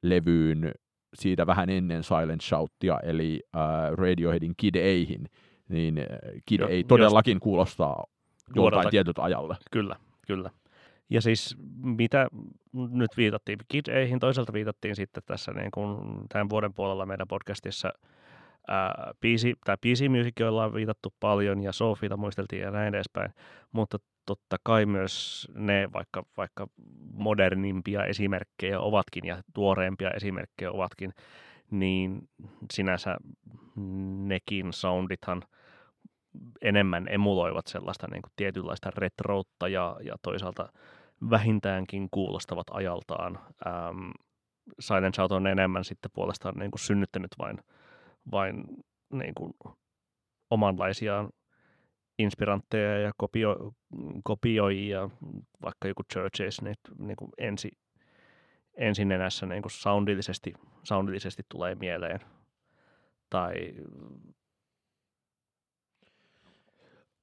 [0.03, 0.73] levyyn
[1.15, 5.27] siitä vähän ennen Silent Shoutia, eli äh, Radioheadin Kid Eihin,
[5.69, 6.07] niin äh,
[6.47, 8.05] Kid jo, ei todellakin kuulostaa
[8.57, 9.57] joltain tietyltä ajalle.
[9.71, 10.51] Kyllä, kyllä.
[11.11, 12.29] Ja siis mitä
[12.73, 17.93] nyt viitattiin Kid Eihin, toisaalta viitattiin sitten tässä niin kuin tämän vuoden puolella meidän podcastissa
[18.69, 23.31] ää, biisi, tai biisi joilla on viitattu paljon, ja Sofita muisteltiin ja näin edespäin,
[23.73, 26.67] mutta totta kai myös ne, vaikka, vaikka
[27.13, 31.13] modernimpia esimerkkejä ovatkin ja tuoreempia esimerkkejä ovatkin,
[31.71, 32.29] niin
[32.73, 33.17] sinänsä
[34.27, 35.43] nekin soundithan
[36.63, 40.69] enemmän emuloivat sellaista niin kuin tietynlaista retroutta ja, ja toisaalta
[41.31, 43.39] vähintäänkin kuulostavat ajaltaan.
[43.67, 44.11] Ähm,
[44.81, 47.59] Silent Shout on enemmän sitten puolestaan niin kuin synnyttänyt vain,
[48.31, 48.65] vain
[49.13, 49.55] niin kuin
[50.51, 51.31] omanlaisiaan
[52.19, 53.73] inspirantteja ja kopio,
[54.25, 55.11] kopioijia,
[55.63, 57.71] vaikka joku Churches, niin, niin kuin ensi,
[58.75, 62.21] ensinenässä niin kuin soundillisesti, soundillisesti tulee mieleen.
[63.31, 63.55] Tai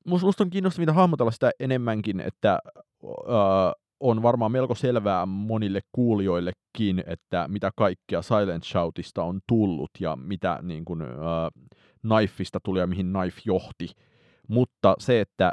[0.06, 2.60] Musta on kiinnostavaa hahmotella sitä enemmänkin, että
[3.04, 10.16] äh, on varmaan melko selvää monille kuulijoillekin, että mitä kaikkea Silent Shoutista on tullut ja
[10.16, 11.08] mitä niin kuin, äh,
[12.02, 13.90] Knifeista tuli ja mihin Knife johti
[14.48, 15.52] mutta se, että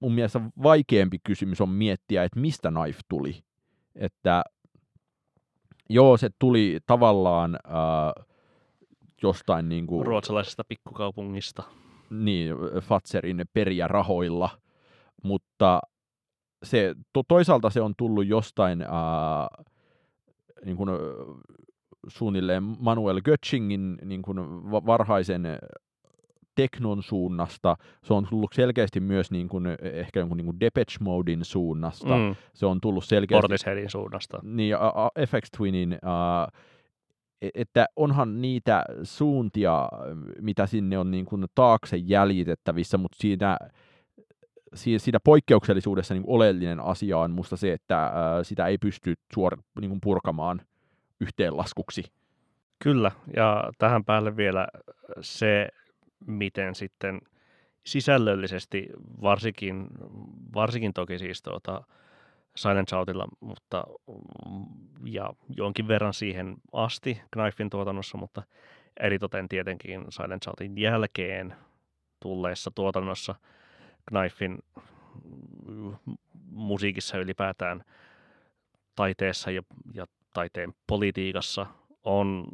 [0.00, 3.42] mun mielestä vaikeampi kysymys on miettiä, että mistä Knife tuli.
[3.94, 4.42] Että
[5.90, 8.24] joo, se tuli tavallaan äh,
[9.22, 11.62] jostain niin kuin, ruotsalaisesta pikkukaupungista.
[12.10, 14.50] Niin, Fatserin periä rahoilla,
[15.24, 15.80] mutta
[16.62, 18.88] se, to, toisaalta se on tullut jostain äh,
[20.64, 20.90] niin kuin,
[22.08, 24.38] suunnilleen Manuel Götzingin niin kuin
[24.72, 25.46] varhaisen
[26.58, 31.44] teknon suunnasta, se on tullut selkeästi myös niin kuin, ehkä jonkun niin kuin Depeche Modein
[31.44, 32.36] suunnasta, mm.
[32.54, 33.40] se on tullut selkeästi...
[33.40, 34.38] Portisheadin suunnasta.
[34.42, 34.76] Niin,
[35.28, 36.60] FX Twinin, uh,
[37.54, 39.88] että onhan niitä suuntia,
[40.40, 43.56] mitä sinne on niin kuin taakse jäljitettävissä, mutta siinä,
[44.74, 50.00] siinä poikkeuksellisuudessa niin oleellinen asia on musta se, että sitä ei pysty suor, niin kuin
[50.00, 50.60] purkamaan
[51.20, 52.04] yhteenlaskuksi.
[52.82, 54.68] Kyllä, ja tähän päälle vielä
[55.20, 55.68] se,
[56.26, 57.20] miten sitten
[57.86, 58.88] sisällöllisesti
[59.22, 59.86] varsinkin,
[60.54, 61.82] varsinkin toki siis tuota,
[62.56, 63.84] Silent Shoutilla, mutta
[65.04, 68.42] ja jonkin verran siihen asti Knifein tuotannossa, mutta
[69.00, 71.54] eritoten tietenkin Silent Shoutin jälkeen
[72.20, 73.34] tulleessa tuotannossa
[74.08, 74.58] Knifein
[76.50, 77.84] musiikissa ylipäätään
[78.94, 79.62] taiteessa ja,
[79.94, 81.66] ja taiteen politiikassa
[82.04, 82.48] on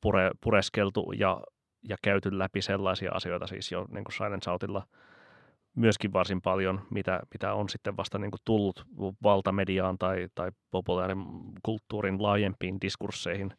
[0.00, 1.40] pure, pureskeltu ja,
[1.88, 4.86] ja käyty läpi sellaisia asioita siis jo niin kuin Silent Shoutilla
[5.74, 8.86] myöskin varsin paljon, mitä, mitä on sitten vasta niin kuin tullut
[9.22, 11.24] valtamediaan tai, tai populaarin
[11.62, 13.52] kulttuurin laajempiin diskursseihin.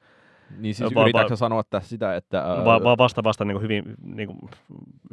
[0.58, 2.44] Niin siis va- yritätkö va- sanoa tässä sitä, että...
[2.66, 4.40] Va- va- vasta vasta niin kuin hyvin, niin kuin,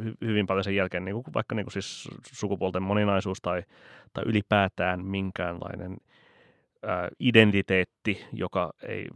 [0.00, 3.62] hy- hyvin paljon sen jälkeen, niin kuin, vaikka niin kuin siis sukupuolten moninaisuus tai,
[4.12, 5.96] tai ylipäätään minkäänlainen
[7.20, 9.08] identiteetti, joka ei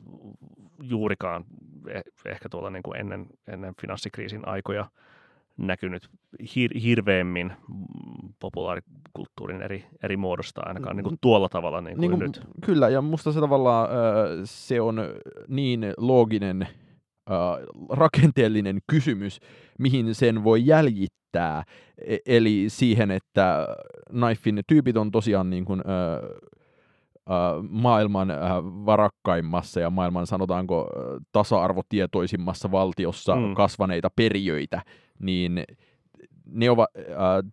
[0.82, 1.44] juurikaan
[1.88, 4.90] e-, ehkä tuolla niin kuin ennen, ennen finanssikriisin aikoja
[5.56, 6.10] näkynyt
[6.42, 7.52] hir- hirveämmin
[8.40, 11.18] populaarikulttuurin eri, eri muodosta, ainakaan niin kuin mm.
[11.20, 12.40] tuolla tavalla niin kuin niin kuin, nyt.
[12.64, 13.88] Kyllä, ja musta se tavallaan
[14.44, 15.00] se on
[15.48, 16.68] niin looginen
[17.90, 19.40] rakenteellinen kysymys,
[19.78, 21.64] mihin sen voi jäljittää.
[22.06, 23.76] E-, eli siihen, että
[24.10, 25.82] Knifein tyypit on tosiaan niin kuin,
[27.68, 28.28] maailman
[28.86, 30.88] varakkaimmassa ja maailman sanotaanko
[31.32, 33.54] tasa-arvotietoisimmassa valtiossa mm.
[33.54, 34.82] kasvaneita perijöitä,
[35.18, 35.64] niin
[36.52, 37.04] ne ovat, äh,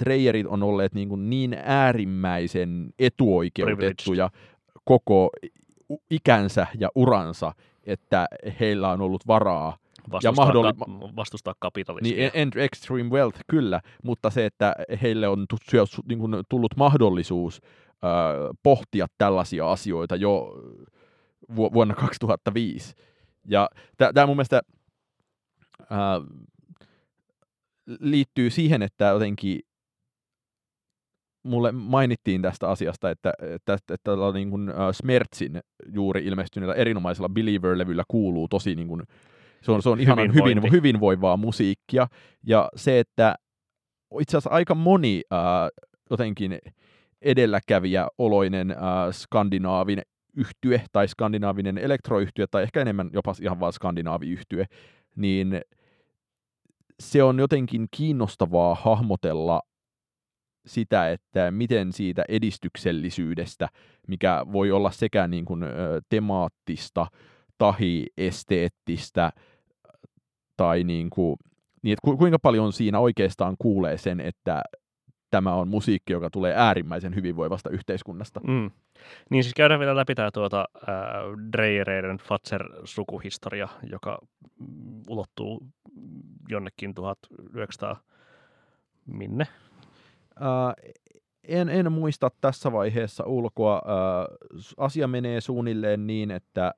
[0.04, 4.30] Dreyerit on olleet niin, kuin niin äärimmäisen etuoikeutettuja
[4.86, 5.30] koko
[6.10, 8.28] ikänsä ja uransa, että
[8.60, 9.78] heillä on ollut varaa
[10.12, 12.32] vastustaa, ja mahdolli- ka- vastustaa kapitalismia.
[12.34, 15.46] Niin, extreme wealth, kyllä, mutta se, että heille on
[16.08, 17.85] niin kuin, tullut mahdollisuus äh,
[18.64, 20.54] pohtia tällaisia asioita jo
[21.56, 22.96] vu- vuonna 2005.
[23.48, 24.62] Ja tämä mun mielestä
[25.82, 25.98] äh,
[28.00, 29.60] liittyy siihen, että jotenkin
[31.44, 35.60] mulle mainittiin tästä asiasta, että, että, että tällä niin kuin, uh, Smertsin
[35.94, 39.02] juuri ilmestyneellä erinomaisella Believer-levyllä kuuluu tosi niin kuin,
[39.62, 42.08] se on, se on ihan hyvin, hyvinvoivaa musiikkia,
[42.44, 43.36] ja se, että
[44.20, 46.85] itse asiassa aika moni uh, jotenkin edelläkävijä
[48.18, 50.04] oloinen uh, skandinaavinen
[50.38, 54.66] yhtye tai skandinaavinen elektroyhtye tai ehkä enemmän jopa ihan vaan skandinaaviyhtye,
[55.16, 55.62] niin
[57.00, 59.62] se on jotenkin kiinnostavaa hahmotella
[60.66, 63.70] sitä, että miten siitä edistyksellisyydestä,
[64.08, 65.64] mikä voi olla sekä niin kuin,
[66.10, 67.08] temaattista
[67.58, 69.32] tahi esteettistä
[70.58, 71.36] tai niin kuin,
[71.82, 74.62] niin että kuinka paljon siinä oikeastaan kuulee sen, että
[75.32, 78.40] tämä on musiikki, joka tulee äärimmäisen hyvinvoivasta yhteiskunnasta.
[78.48, 78.72] Mm.
[79.30, 80.88] Niin siis käydään vielä läpi tämä tuota, äh,
[81.52, 84.20] Dreyereiden Fatser-sukuhistoria, joka
[85.10, 85.68] ulottuu
[86.50, 88.00] jonnekin 1900
[89.06, 89.48] minne?
[90.42, 90.94] Äh,
[91.44, 93.76] en, en muista tässä vaiheessa ulkoa.
[93.76, 96.74] Äh, asia menee suunnilleen niin, että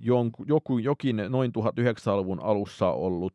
[0.00, 3.34] jonku, joku, jokin noin 1900-luvun alussa ollut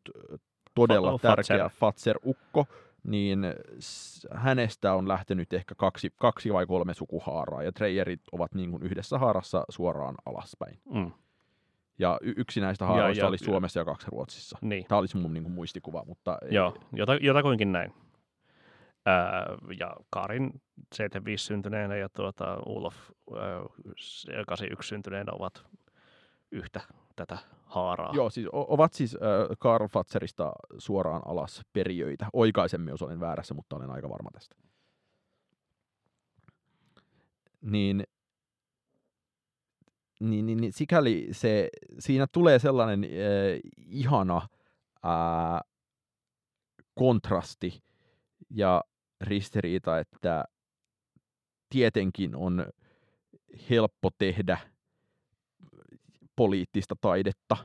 [0.74, 2.66] todella Fa- tärkeä Fatser-ukko,
[3.04, 3.40] niin
[4.34, 9.18] hänestä on lähtenyt ehkä kaksi, kaksi vai kolme sukuhaaraa, ja Treyerit ovat niin kuin yhdessä
[9.18, 10.80] haarassa suoraan alaspäin.
[10.90, 11.12] Mm.
[11.98, 14.58] Ja y- yksi näistä haaroista ja, ja, oli Suomessa ja kaksi Ruotsissa.
[14.60, 14.84] Niin.
[14.88, 16.38] Tämä olisi mun niin kuin muistikuva, mutta...
[16.50, 17.94] Joo, jota, jotakuinkin näin.
[19.06, 19.46] Ää,
[19.78, 20.62] ja Karin
[20.94, 22.94] 75 syntyneenä ja tuota, Ulof
[23.36, 25.64] ää, 81 syntyneenä ovat
[26.52, 26.80] yhtä
[27.16, 28.12] tätä haaraa.
[28.14, 29.20] Joo, siis ovat siis äh,
[29.58, 32.26] Karl Fatserista suoraan alas perijöitä.
[32.32, 34.56] Oikaisemmin, jos olen väärässä, mutta olen aika varma tästä.
[37.60, 38.04] Niin,
[40.20, 44.36] niin, niin, niin sikäli se, siinä tulee sellainen äh, ihana
[45.04, 45.60] äh,
[46.94, 47.82] kontrasti
[48.50, 48.84] ja
[49.20, 50.44] ristiriita, että
[51.70, 52.66] tietenkin on
[53.70, 54.58] helppo tehdä–
[56.38, 57.56] poliittista taidetta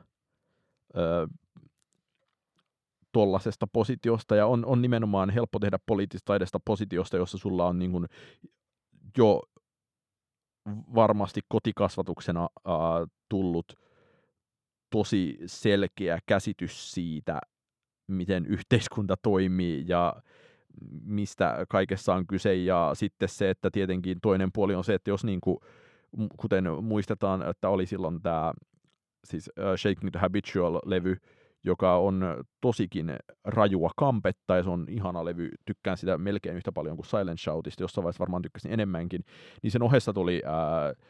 [3.11, 7.91] tuollaisesta positiosta, ja on, on nimenomaan helppo tehdä poliittista taidesta positiosta, jossa sulla on niin
[7.91, 8.05] kuin
[9.17, 9.41] jo
[10.95, 12.75] varmasti kotikasvatuksena ää,
[13.29, 13.73] tullut
[14.89, 17.39] tosi selkeä käsitys siitä,
[18.07, 20.15] miten yhteiskunta toimii ja
[21.03, 22.55] mistä kaikessa on kyse.
[22.55, 25.57] Ja sitten se, että tietenkin toinen puoli on se, että jos niin kuin
[26.37, 28.53] kuten muistetaan, että oli silloin tämä
[29.23, 31.17] siis uh, Shaking the Habitual-levy,
[31.63, 36.95] joka on tosikin rajua kampetta, ja se on ihana levy, tykkään sitä melkein yhtä paljon
[36.95, 39.25] kuin Silent Shoutista, jossain vaiheessa varmaan tykkäsin enemmänkin,
[39.61, 41.03] niin sen ohessa tuli uh,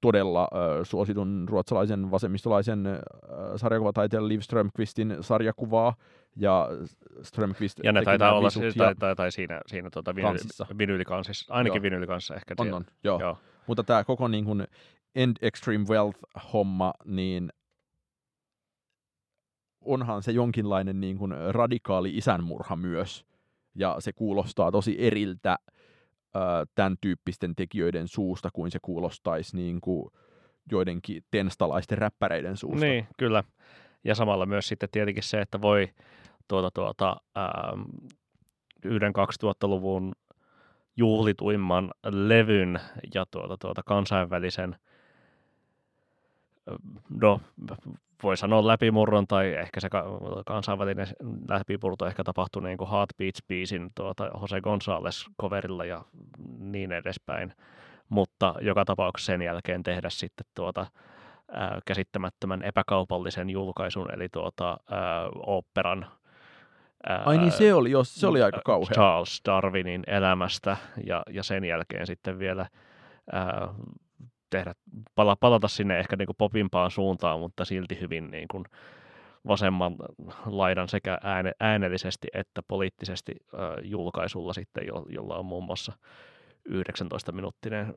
[0.00, 2.98] todella äh, suositun ruotsalaisen vasemmistolaisen äh,
[3.56, 5.94] sarjakuvataiteilijan Liv Strömqvistin sarjakuvaa,
[6.36, 6.68] ja
[7.22, 10.36] Strömqvist Ja ne taitaa olla siis, tai, tai, tai siinä, siinä tuota vinyl,
[10.78, 12.18] vinylikansissa, ainakin Joo.
[12.36, 12.54] ehkä.
[12.58, 13.20] On, on, joo.
[13.20, 13.38] Joo.
[13.66, 14.66] Mutta tämä koko niin kuin
[15.14, 17.52] End Extreme Wealth-homma, niin
[19.80, 23.24] onhan se jonkinlainen niin kuin radikaali isänmurha myös.
[23.74, 25.58] Ja se kuulostaa tosi eriltä
[26.34, 30.10] ää, tämän tyyppisten tekijöiden suusta, kuin se kuulostaisi niin kuin
[30.70, 32.86] joidenkin tenstalaisten räppäreiden suusta.
[32.86, 33.44] Niin, kyllä.
[34.04, 35.88] Ja samalla myös sitten tietenkin se, että voi
[36.48, 37.82] tuota, tuota, ähm,
[38.84, 40.12] yhden 2000-luvun
[40.96, 42.80] juhlituimman levyn
[43.14, 44.76] ja tuota, tuota kansainvälisen,
[47.20, 47.40] no
[48.22, 50.04] voi sanoa läpimurron tai ehkä se ka-
[50.46, 51.06] kansainvälinen
[51.48, 56.04] läpimurto ehkä tapahtui niin kuin Hot Beats-biisin tuota Jose Gonzales coverilla ja
[56.58, 57.54] niin edespäin.
[58.08, 60.86] Mutta joka tapauksessa sen jälkeen tehdä sitten tuota,
[61.52, 66.06] ää, käsittämättömän epäkaupallisen julkaisun, eli tuota, ää, oopperan
[67.08, 68.94] ää, Ai niin se oli, jos se oli aika kauhea.
[68.94, 72.66] Charles Darwinin elämästä ja, ja sen jälkeen sitten vielä
[73.32, 73.68] ää,
[74.50, 74.74] tehdä,
[75.14, 78.64] pala, palata sinne ehkä niin kuin popimpaan suuntaan, mutta silti hyvin niin kuin
[79.46, 79.96] vasemman
[80.46, 85.92] laidan sekä ääne, äänellisesti että poliittisesti ää, julkaisulla sitten, jo, jolla on muun muassa
[86.68, 87.94] 19-minuuttinen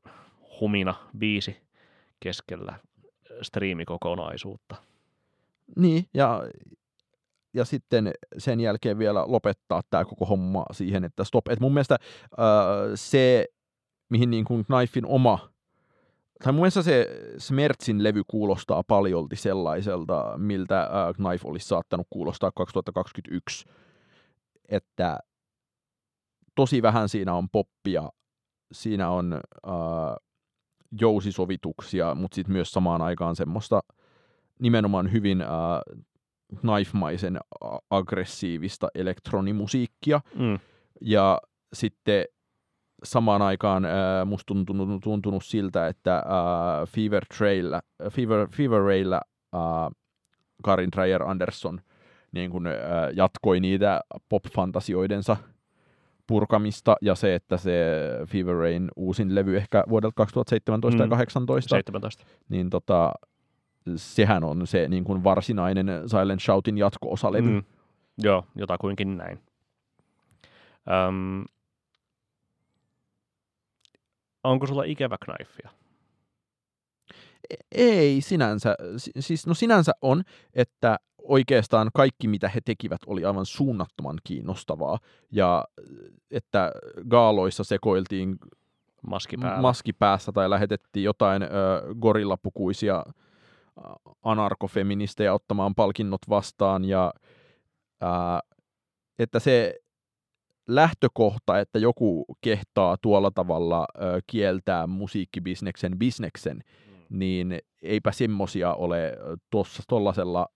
[0.59, 1.57] humina biisi
[2.19, 2.73] keskellä
[3.41, 4.75] striimikokonaisuutta.
[5.75, 6.43] Niin, ja,
[7.53, 11.47] ja sitten sen jälkeen vielä lopettaa tämä koko homma siihen, että stop.
[11.47, 12.39] Et mun mielestä äh,
[12.95, 13.47] se,
[14.09, 15.49] mihin niin kuin Knifein oma,
[16.43, 22.51] tai mun mielestä se Smertsin levy kuulostaa paljolti sellaiselta, miltä äh, Knife olisi saattanut kuulostaa
[22.55, 23.65] 2021.
[24.69, 25.19] Että
[26.55, 28.09] tosi vähän siinä on poppia,
[28.71, 30.15] siinä on äh,
[31.01, 33.83] jousisovituksia, mutta sitten myös samaan aikaan semmoista
[34.59, 35.47] nimenomaan hyvin äh,
[36.59, 37.39] knife-maisen
[37.89, 40.21] aggressiivista elektronimusiikkia.
[40.35, 40.59] Mm.
[41.01, 41.41] Ja
[41.73, 42.25] sitten
[43.03, 43.91] samaan aikaan äh,
[44.25, 46.23] musta tuntunut, tuntunut siltä, että äh,
[46.87, 47.81] Fever, Traillä,
[48.11, 49.21] Fever, Fever Rayllä
[49.55, 49.61] äh,
[50.63, 51.81] Karin Dreyer Andersson
[52.31, 52.73] niin kun, äh,
[53.13, 55.37] jatkoi niitä pop-fantasioidensa
[56.27, 57.71] purkamista, ja se, että se
[58.27, 61.11] Fever Rain uusin levy ehkä vuodelta 2017 Mm.
[61.11, 62.23] ja 2018, 17.
[62.49, 63.11] niin tota,
[63.95, 67.49] sehän on se niin kuin varsinainen Silent Shoutin jatko-osalevy.
[67.49, 67.63] Mm.
[68.17, 69.39] Joo, jotakuinkin näin.
[71.07, 71.45] Öm,
[74.43, 75.69] onko sulla ikävä knifea?
[77.71, 80.23] Ei sinänsä, si- siis no sinänsä on,
[80.53, 84.99] että oikeastaan kaikki mitä he tekivät oli aivan suunnattoman kiinnostavaa
[85.31, 85.65] ja
[86.31, 86.71] että
[87.09, 88.37] gaaloissa sekoiltiin
[89.07, 89.61] Maski päällä.
[89.61, 91.47] maski päässä tai lähetettiin jotain ö,
[92.01, 93.05] gorillapukuisia
[94.23, 97.13] anarkofeministejä ottamaan palkinnot vastaan ja
[98.01, 98.39] ää,
[99.19, 99.75] että se
[100.67, 106.63] lähtökohta, että joku kehtaa tuolla tavalla ö, kieltää musiikkibisneksen bisneksen,
[107.09, 109.17] niin eipä semmosia ole
[109.49, 110.47] tuossa tollasella,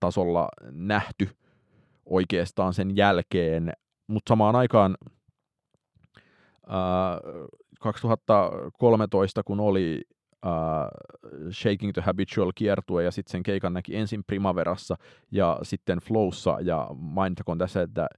[0.00, 1.28] tasolla nähty
[2.06, 3.72] oikeastaan sen jälkeen,
[4.06, 4.96] mutta samaan aikaan
[6.66, 7.20] ää,
[7.80, 10.02] 2013, kun oli
[10.42, 10.88] ää,
[11.50, 14.96] Shaking the Habitual kiertue ja sitten sen keikan näki ensin Primaverassa
[15.30, 16.58] ja sitten Flowssa.
[16.60, 18.08] Ja mainittakoon tässä, että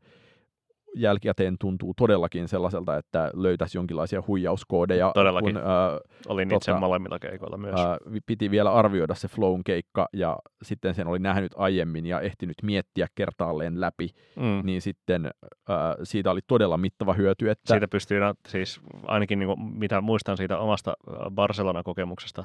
[0.94, 5.54] jälkikäteen tuntuu todellakin sellaiselta, että löytäisi jonkinlaisia huijauskoodeja, Todellakin.
[5.54, 7.80] kun ää, Olin itse tota, molemmilla keikoilla myös.
[8.12, 12.56] vi- piti vielä arvioida se Flown keikka ja sitten sen oli nähnyt aiemmin ja ehtinyt
[12.62, 14.60] miettiä kertaalleen läpi, mm.
[14.64, 15.30] niin sitten
[15.68, 20.36] ää, siitä oli todella mittava hyöty, että Siitä pystyy, siis ainakin niin kuin, mitä muistan
[20.36, 20.94] siitä omasta
[21.30, 22.44] Barcelona-kokemuksesta,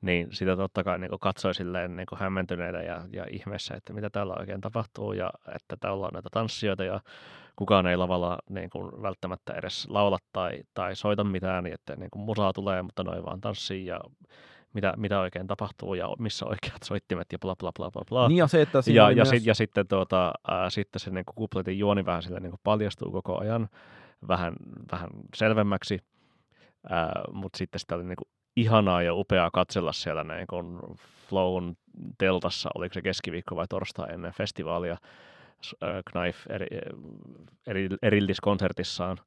[0.00, 4.34] niin sitä totta kai niin katsoi silleen niin hämmentyneenä ja, ja ihmeessä, että mitä täällä
[4.38, 7.00] oikein tapahtuu ja että täällä on näitä tanssijoita ja
[7.56, 12.10] kukaan ei lavalla niin kuin välttämättä edes laula tai, tai soita mitään, niin että niin
[12.10, 14.00] kuin musaa tulee, mutta noin vaan tanssii ja
[14.72, 18.28] mitä, mitä oikein tapahtuu ja missä oikeat soittimet ja bla bla bla bla bla.
[18.28, 19.28] Niin ja se, että ja, ja, myös...
[19.28, 23.38] sit, ja sitten, tuota, ää, sitten se niin kupletin juoni vähän sille niin paljastuu koko
[23.38, 23.68] ajan
[24.28, 24.54] vähän,
[24.92, 25.98] vähän selvemmäksi,
[27.32, 30.78] mutta sitten sitä oli niin kuin ihanaa ja upeaa katsella siellä niin kuin
[31.28, 31.74] Flown
[32.18, 34.98] teltassa, oliko se keskiviikko vai torstai ennen festivaalia, ää,
[36.12, 36.66] Knife eri,
[37.66, 39.18] eri, erilliskonsertissaan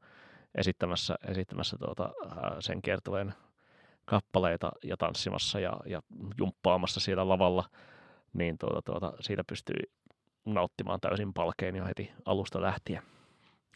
[0.56, 3.34] esittämässä, esittämässä tuota, ää, sen kiertueen
[4.06, 6.02] kappaleita ja tanssimassa ja, ja
[6.38, 7.70] jumppaamassa siellä lavalla,
[8.34, 9.80] niin tuota, tuota, siitä pystyy
[10.46, 13.02] nauttimaan täysin palkeen jo heti alusta lähtien.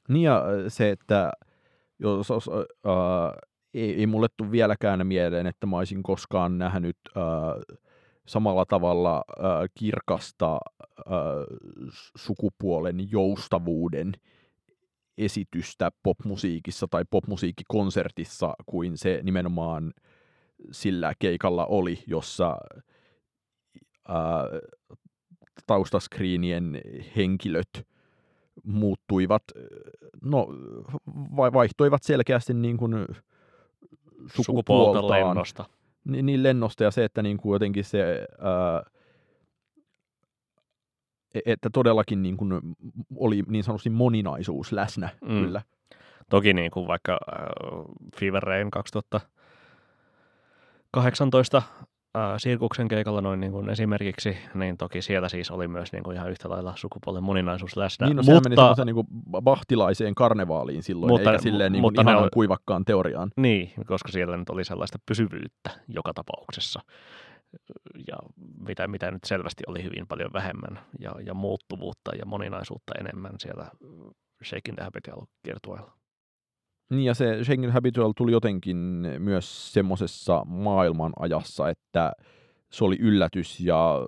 [0.08, 1.32] Niin ja se, että
[2.00, 2.50] jos, jos,
[2.88, 7.78] äh, ei, ei mulle tule vieläkään mieleen, että mä olisin koskaan nähnyt äh,
[8.28, 9.44] samalla tavalla äh,
[9.78, 11.14] kirkasta äh,
[12.16, 14.14] sukupuolen joustavuuden
[15.18, 19.94] esitystä popmusiikissa tai popmusiikkikonsertissa kuin se nimenomaan
[20.72, 22.58] sillä keikalla oli, jossa
[24.10, 24.16] äh,
[25.68, 26.82] taustaskriinien
[27.16, 27.88] henkilöt
[28.64, 29.44] muuttuivat,
[30.24, 30.48] no
[31.54, 32.94] vaihtoivat selkeästi niin kuin
[34.36, 35.66] sukupuolta lennosta.
[36.04, 38.84] Niin, niin lennosta ja se, että niin kuin jotenkin se, ää,
[41.34, 42.62] e, että todellakin niin kuin
[43.16, 45.28] oli niin sanotusti moninaisuus läsnä mm.
[45.28, 45.62] kyllä.
[46.30, 47.20] Toki niin kuin vaikka äh,
[48.20, 51.62] Fever Rain 2018
[52.18, 56.18] äh, Sirkuksen keikalla noin niin kuin esimerkiksi, niin toki siellä siis oli myös niin kuin
[56.18, 58.08] ihan yhtä lailla sukupuolen moninaisuus läsnä.
[58.08, 59.08] Niin, no mutta, meni niin kuin
[59.42, 63.32] bahtilaiseen karnevaaliin silloin, mutta, eikä silleen niin kuin mutta ihan ne, kuivakkaan teoriaan.
[63.38, 66.80] Niin, koska siellä nyt oli sellaista pysyvyyttä joka tapauksessa
[68.08, 68.18] ja
[68.60, 73.72] mitä, mitä nyt selvästi oli hyvin paljon vähemmän, ja, ja muuttuvuutta ja moninaisuutta enemmän siellä
[74.46, 76.01] Shaking the Habitual kiertueella.
[76.92, 78.78] Niin ja se Schengen Habitual tuli jotenkin
[79.20, 82.12] myös semmoisessa maailman ajassa, että
[82.70, 84.00] se oli yllätys ja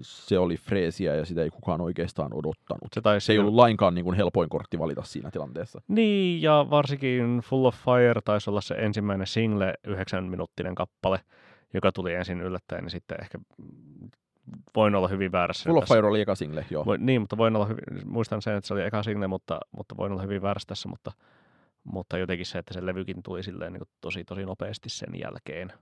[0.00, 2.88] se oli freesiä ja sitä ei kukaan oikeastaan odottanut.
[2.94, 3.26] Se, taisi...
[3.26, 5.80] se ei ollut lainkaan niin kuin helpoin kortti valita siinä tilanteessa.
[5.88, 11.20] Niin, ja varsinkin Full of Fire taisi olla se ensimmäinen single, yhdeksän minuuttinen kappale,
[11.74, 13.38] joka tuli ensin yllättäen, niin sitten ehkä
[14.76, 15.70] voin olla hyvin väärässä.
[15.70, 16.84] Full of Fire oli eka single, joo.
[16.86, 19.96] Voi, niin, mutta voin olla hyvin, muistan sen, että se oli eka single, mutta, mutta
[19.96, 21.12] voin olla hyvin väärässä tässä, mutta
[21.86, 25.72] mutta jotenkin se, että se levykin tuli silleen niin tosi tosi nopeasti sen jälkeen,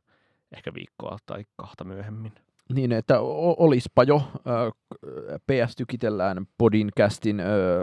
[0.56, 2.32] ehkä viikkoa tai kahta myöhemmin.
[2.72, 3.20] Niin, että
[3.56, 4.22] olispa jo
[5.46, 6.44] PS Tykitellään äh,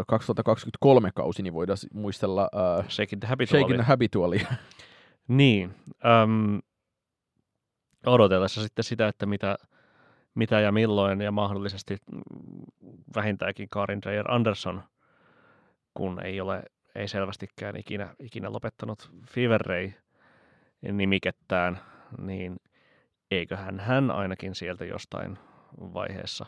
[0.07, 2.49] 2023 kausi, niin voidaan muistella
[2.89, 3.61] Shaking the Habitualia.
[3.61, 4.47] Shaking the Habitualia.
[5.28, 6.57] niin, ähm,
[8.05, 9.57] odotellessa sitten sitä, että mitä,
[10.36, 11.97] mitä ja milloin ja mahdollisesti
[13.15, 14.84] vähintäänkin Karin Dreyer Anderson,
[15.93, 16.63] kun ei ole
[16.96, 19.92] ei selvästikään ikinä, ikinä lopettanut Fever Ray
[20.82, 21.80] nimikettään,
[22.18, 22.58] niin
[23.32, 25.38] eiköhän hän ainakin sieltä jostain
[25.78, 26.46] vaiheessa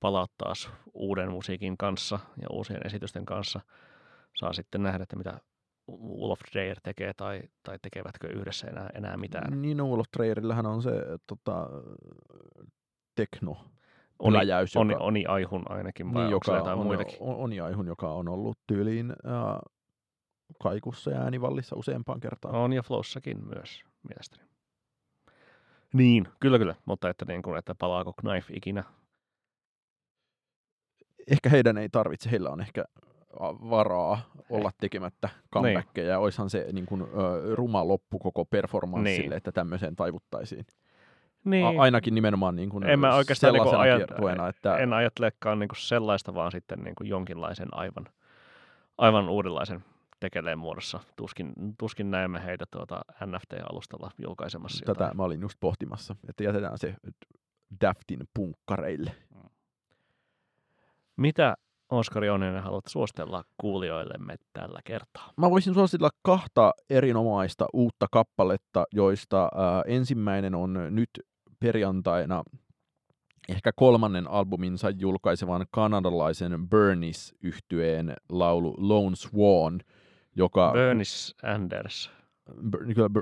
[0.00, 3.60] palaa taas uuden musiikin kanssa ja uusien esitysten kanssa.
[4.36, 5.40] Saa sitten nähdä, että mitä
[5.90, 9.62] Wolf Dreyer tekee tai, tai tekevätkö yhdessä enää, enää mitään.
[9.62, 10.90] Niin, no Wolf Dreyerillähän on se
[11.26, 11.66] tota,
[13.14, 13.64] tekno
[14.20, 17.16] Oni, läjäys, joka, oni, oni Aihun ainakin, vai niin, joka jotain on, muitakin?
[17.20, 19.58] Oni Aihun, joka on ollut tyyliin äh,
[20.62, 22.54] kaikussa ja äänivallissa useampaan kertaan.
[22.54, 24.50] On ja Flowssakin myös mielestäni.
[25.94, 28.84] Niin, kyllä kyllä, mutta että, niin kuin, että palaako Knife ikinä?
[31.30, 32.84] Ehkä heidän ei tarvitse, heillä on ehkä
[33.70, 36.10] varaa olla tekemättä comebackkejä, niin.
[36.10, 37.04] ja oishan se niin kuin,
[37.54, 39.32] ruma loppu koko performanssille, niin.
[39.32, 40.66] että tämmöiseen taivuttaisiin.
[41.44, 41.66] Niin.
[41.66, 44.02] A- ainakin nimenomaan niin kuin en mä oikeastaan niin kuin ajat,
[44.48, 44.76] että...
[44.76, 48.06] En ajattelekaan niin kuin sellaista, vaan sitten niin kuin jonkinlaisen aivan,
[48.98, 49.84] aivan uudenlaisen
[50.20, 51.00] tekeleen muodossa.
[51.16, 55.16] Tuskin, tuskin näemme heitä tuota NFT-alustalla julkaisemassa Tätä jotain.
[55.16, 56.94] mä olin just pohtimassa, että jätetään se
[57.80, 59.12] Daftin punkkareille.
[59.34, 59.50] Mm.
[61.16, 61.56] Mitä
[61.90, 65.32] Oskari Onninen haluat suositella kuulijoillemme tällä kertaa?
[65.36, 69.50] Mä voisin suositella kahta erinomaista uutta kappaletta, joista äh,
[69.86, 71.10] ensimmäinen on nyt
[71.60, 72.44] perjantaina
[73.48, 79.80] ehkä kolmannen albuminsa julkaisevan kanadalaisen Burnis-yhtyeen laulu Lone Swan,
[80.36, 80.72] joka...
[80.72, 82.10] Burnis Anders.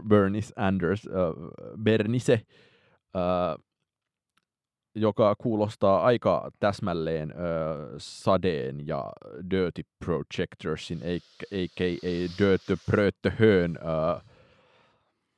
[0.08, 3.64] Burnis Anders, äh, Bernise, äh,
[4.94, 7.36] joka kuulostaa aika täsmälleen äh,
[7.98, 9.12] Sadeen ja
[9.50, 12.28] Dirty Projectorsin, a.k.a.
[12.38, 14.22] Dirty Pröttöhön äh,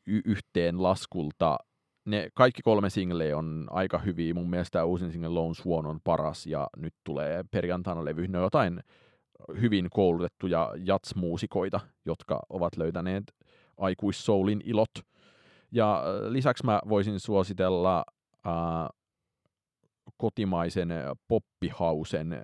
[0.06, 1.58] y- yhteen laskulta.
[2.10, 4.34] Ne kaikki kolme singleä on aika hyviä.
[4.34, 8.28] Mun mielestä tämä uusin single Lone Swan on paras ja nyt tulee perjantaina levy.
[8.28, 8.80] Ne on jotain
[9.60, 13.24] hyvin koulutettuja jatsmuusikoita, jotka ovat löytäneet
[13.78, 14.90] aikuissoulin ilot.
[15.72, 18.04] Ja äh, lisäksi mä voisin suositella
[18.44, 18.88] ää, äh,
[20.16, 20.88] kotimaisen
[21.28, 22.40] poppihausen äh,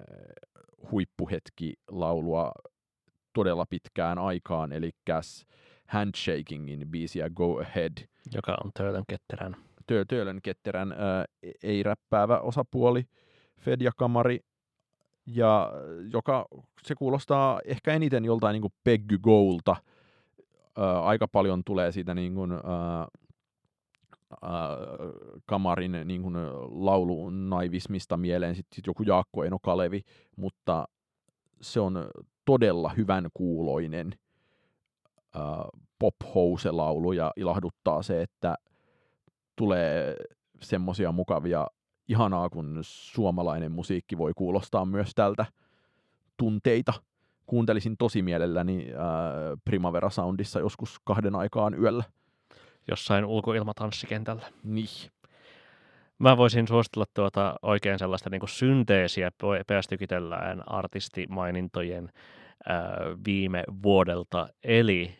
[0.90, 2.52] huippuhetki-laulua
[3.32, 4.90] todella pitkään aikaan, eli
[5.86, 7.92] Handshakingin biisiä Go Ahead.
[8.34, 9.56] Joka on Töölön ketterän.
[10.08, 11.24] Töölön ketterän ää,
[11.62, 13.04] ei-räppäävä osapuoli.
[13.60, 14.40] Fed ja Kamari
[15.26, 15.72] ja
[16.12, 16.46] joka
[16.82, 19.76] se kuulostaa ehkä eniten joltain niin kuin Peggy Goulta.
[20.78, 22.60] Ää, aika paljon tulee siitä niin kuin, ää,
[24.42, 24.76] ää,
[25.46, 26.36] kamarin niin kuin
[26.70, 30.02] laulun naivismista mieleen, sitten sit joku Jaakko Eno Kalevi,
[30.36, 30.88] mutta
[31.60, 32.08] se on
[32.44, 34.12] todella hyvän kuuloinen
[35.98, 36.14] pop
[36.70, 38.54] laulu ja ilahduttaa se, että
[39.56, 40.16] tulee
[40.60, 41.66] semmoisia mukavia,
[42.08, 45.46] ihanaa kun suomalainen musiikki voi kuulostaa myös tältä
[46.36, 46.92] tunteita.
[47.46, 48.98] Kuuntelisin tosi mielelläni äh,
[49.64, 52.04] Primavera Soundissa joskus kahden aikaan yöllä.
[52.88, 54.46] Jossain ulkoilmatanssikentällä.
[54.64, 55.10] Niin.
[56.18, 59.30] Mä voisin suositella tuota oikein sellaista niin synteesiä
[59.66, 62.22] päästykitellään artistimainintojen ää,
[63.26, 65.18] viime vuodelta, eli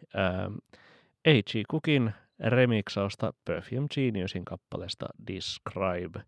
[1.26, 1.66] A.G.
[1.70, 6.20] Cookin remiksausta Perfume Geniusin kappaleesta Describe,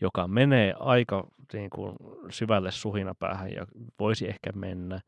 [0.00, 1.96] joka menee aika niin kuin,
[2.30, 3.66] syvälle suhinapäähän ja
[3.98, 5.00] voisi ehkä mennä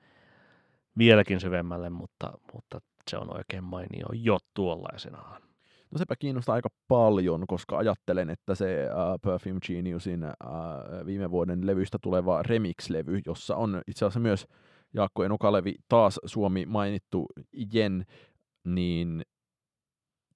[0.99, 2.81] vieläkin syvemmälle, mutta, mutta
[3.11, 5.43] se on oikein mainio jo tuollaisenaan.
[5.91, 11.67] No sepä kiinnostaa aika paljon, koska ajattelen, että se uh, Perfume Geniusin uh, viime vuoden
[11.67, 14.47] levystä tuleva remix-levy, jossa on itse asiassa myös
[14.95, 17.27] Jaakko Enokalevi taas Suomi mainittu
[17.73, 18.07] Jen,
[18.65, 19.23] niin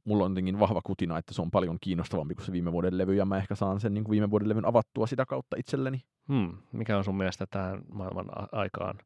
[0.05, 3.15] mulla on jotenkin vahva kutina, että se on paljon kiinnostavampi kuin se viime vuoden levy,
[3.15, 6.01] ja mä ehkä saan sen niin kuin viime vuoden levyn avattua sitä kautta itselleni.
[6.29, 6.57] Hmm.
[6.73, 8.99] Mikä on sun mielestä tämän maailman aikaan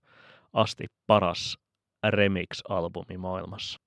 [0.52, 1.58] asti paras
[2.06, 3.80] remix-albumi maailmassa?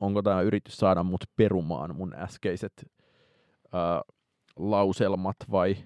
[0.00, 2.72] onko tämä yritys saada mut perumaan mun äskeiset
[3.72, 4.02] ää,
[4.56, 5.76] lauselmat vai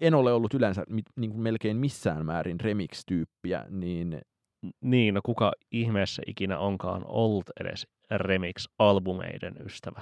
[0.00, 0.84] en ole ollut yleensä
[1.16, 4.20] niin kuin melkein missään määrin remix-tyyppiä, niin...
[4.80, 10.00] Niin, no kuka ihmeessä ikinä onkaan ollut edes remix-albumeiden ystävä?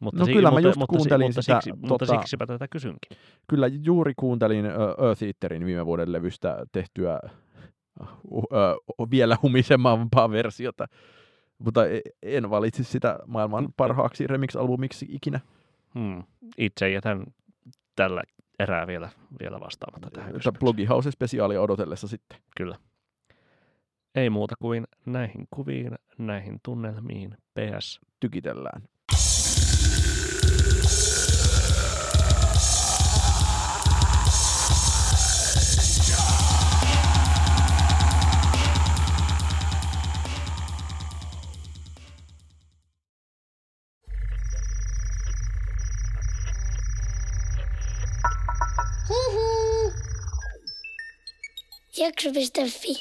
[0.00, 1.60] Mutta no si- kyllä mä just mutta, kuuntelin mutta, sitä.
[1.60, 3.18] Siksi, mutta tota, siksipä tätä kysynkin.
[3.48, 7.20] Kyllä juuri kuuntelin uh, Earth Eaterin viime vuoden levystä tehtyä
[8.00, 8.08] uh,
[8.98, 10.86] uh, vielä humisemampaa versiota.
[11.58, 15.40] Mutta e, en valitsi sitä maailman parhaaksi remix-albumiksi ikinä.
[15.94, 16.22] Hmm.
[16.58, 17.24] Itse jätän
[18.00, 18.22] tällä
[18.58, 19.08] erää vielä,
[19.40, 20.60] vielä vastaamatta tähän kysymykseen.
[20.60, 22.38] Blogihouse-spesiaalia odotellessa sitten.
[22.56, 22.76] Kyllä.
[24.14, 28.00] Ei muuta kuin näihin kuviin, näihin tunnelmiin, PS.
[28.20, 28.82] Tykitellään.
[52.00, 52.94] Jakso.fi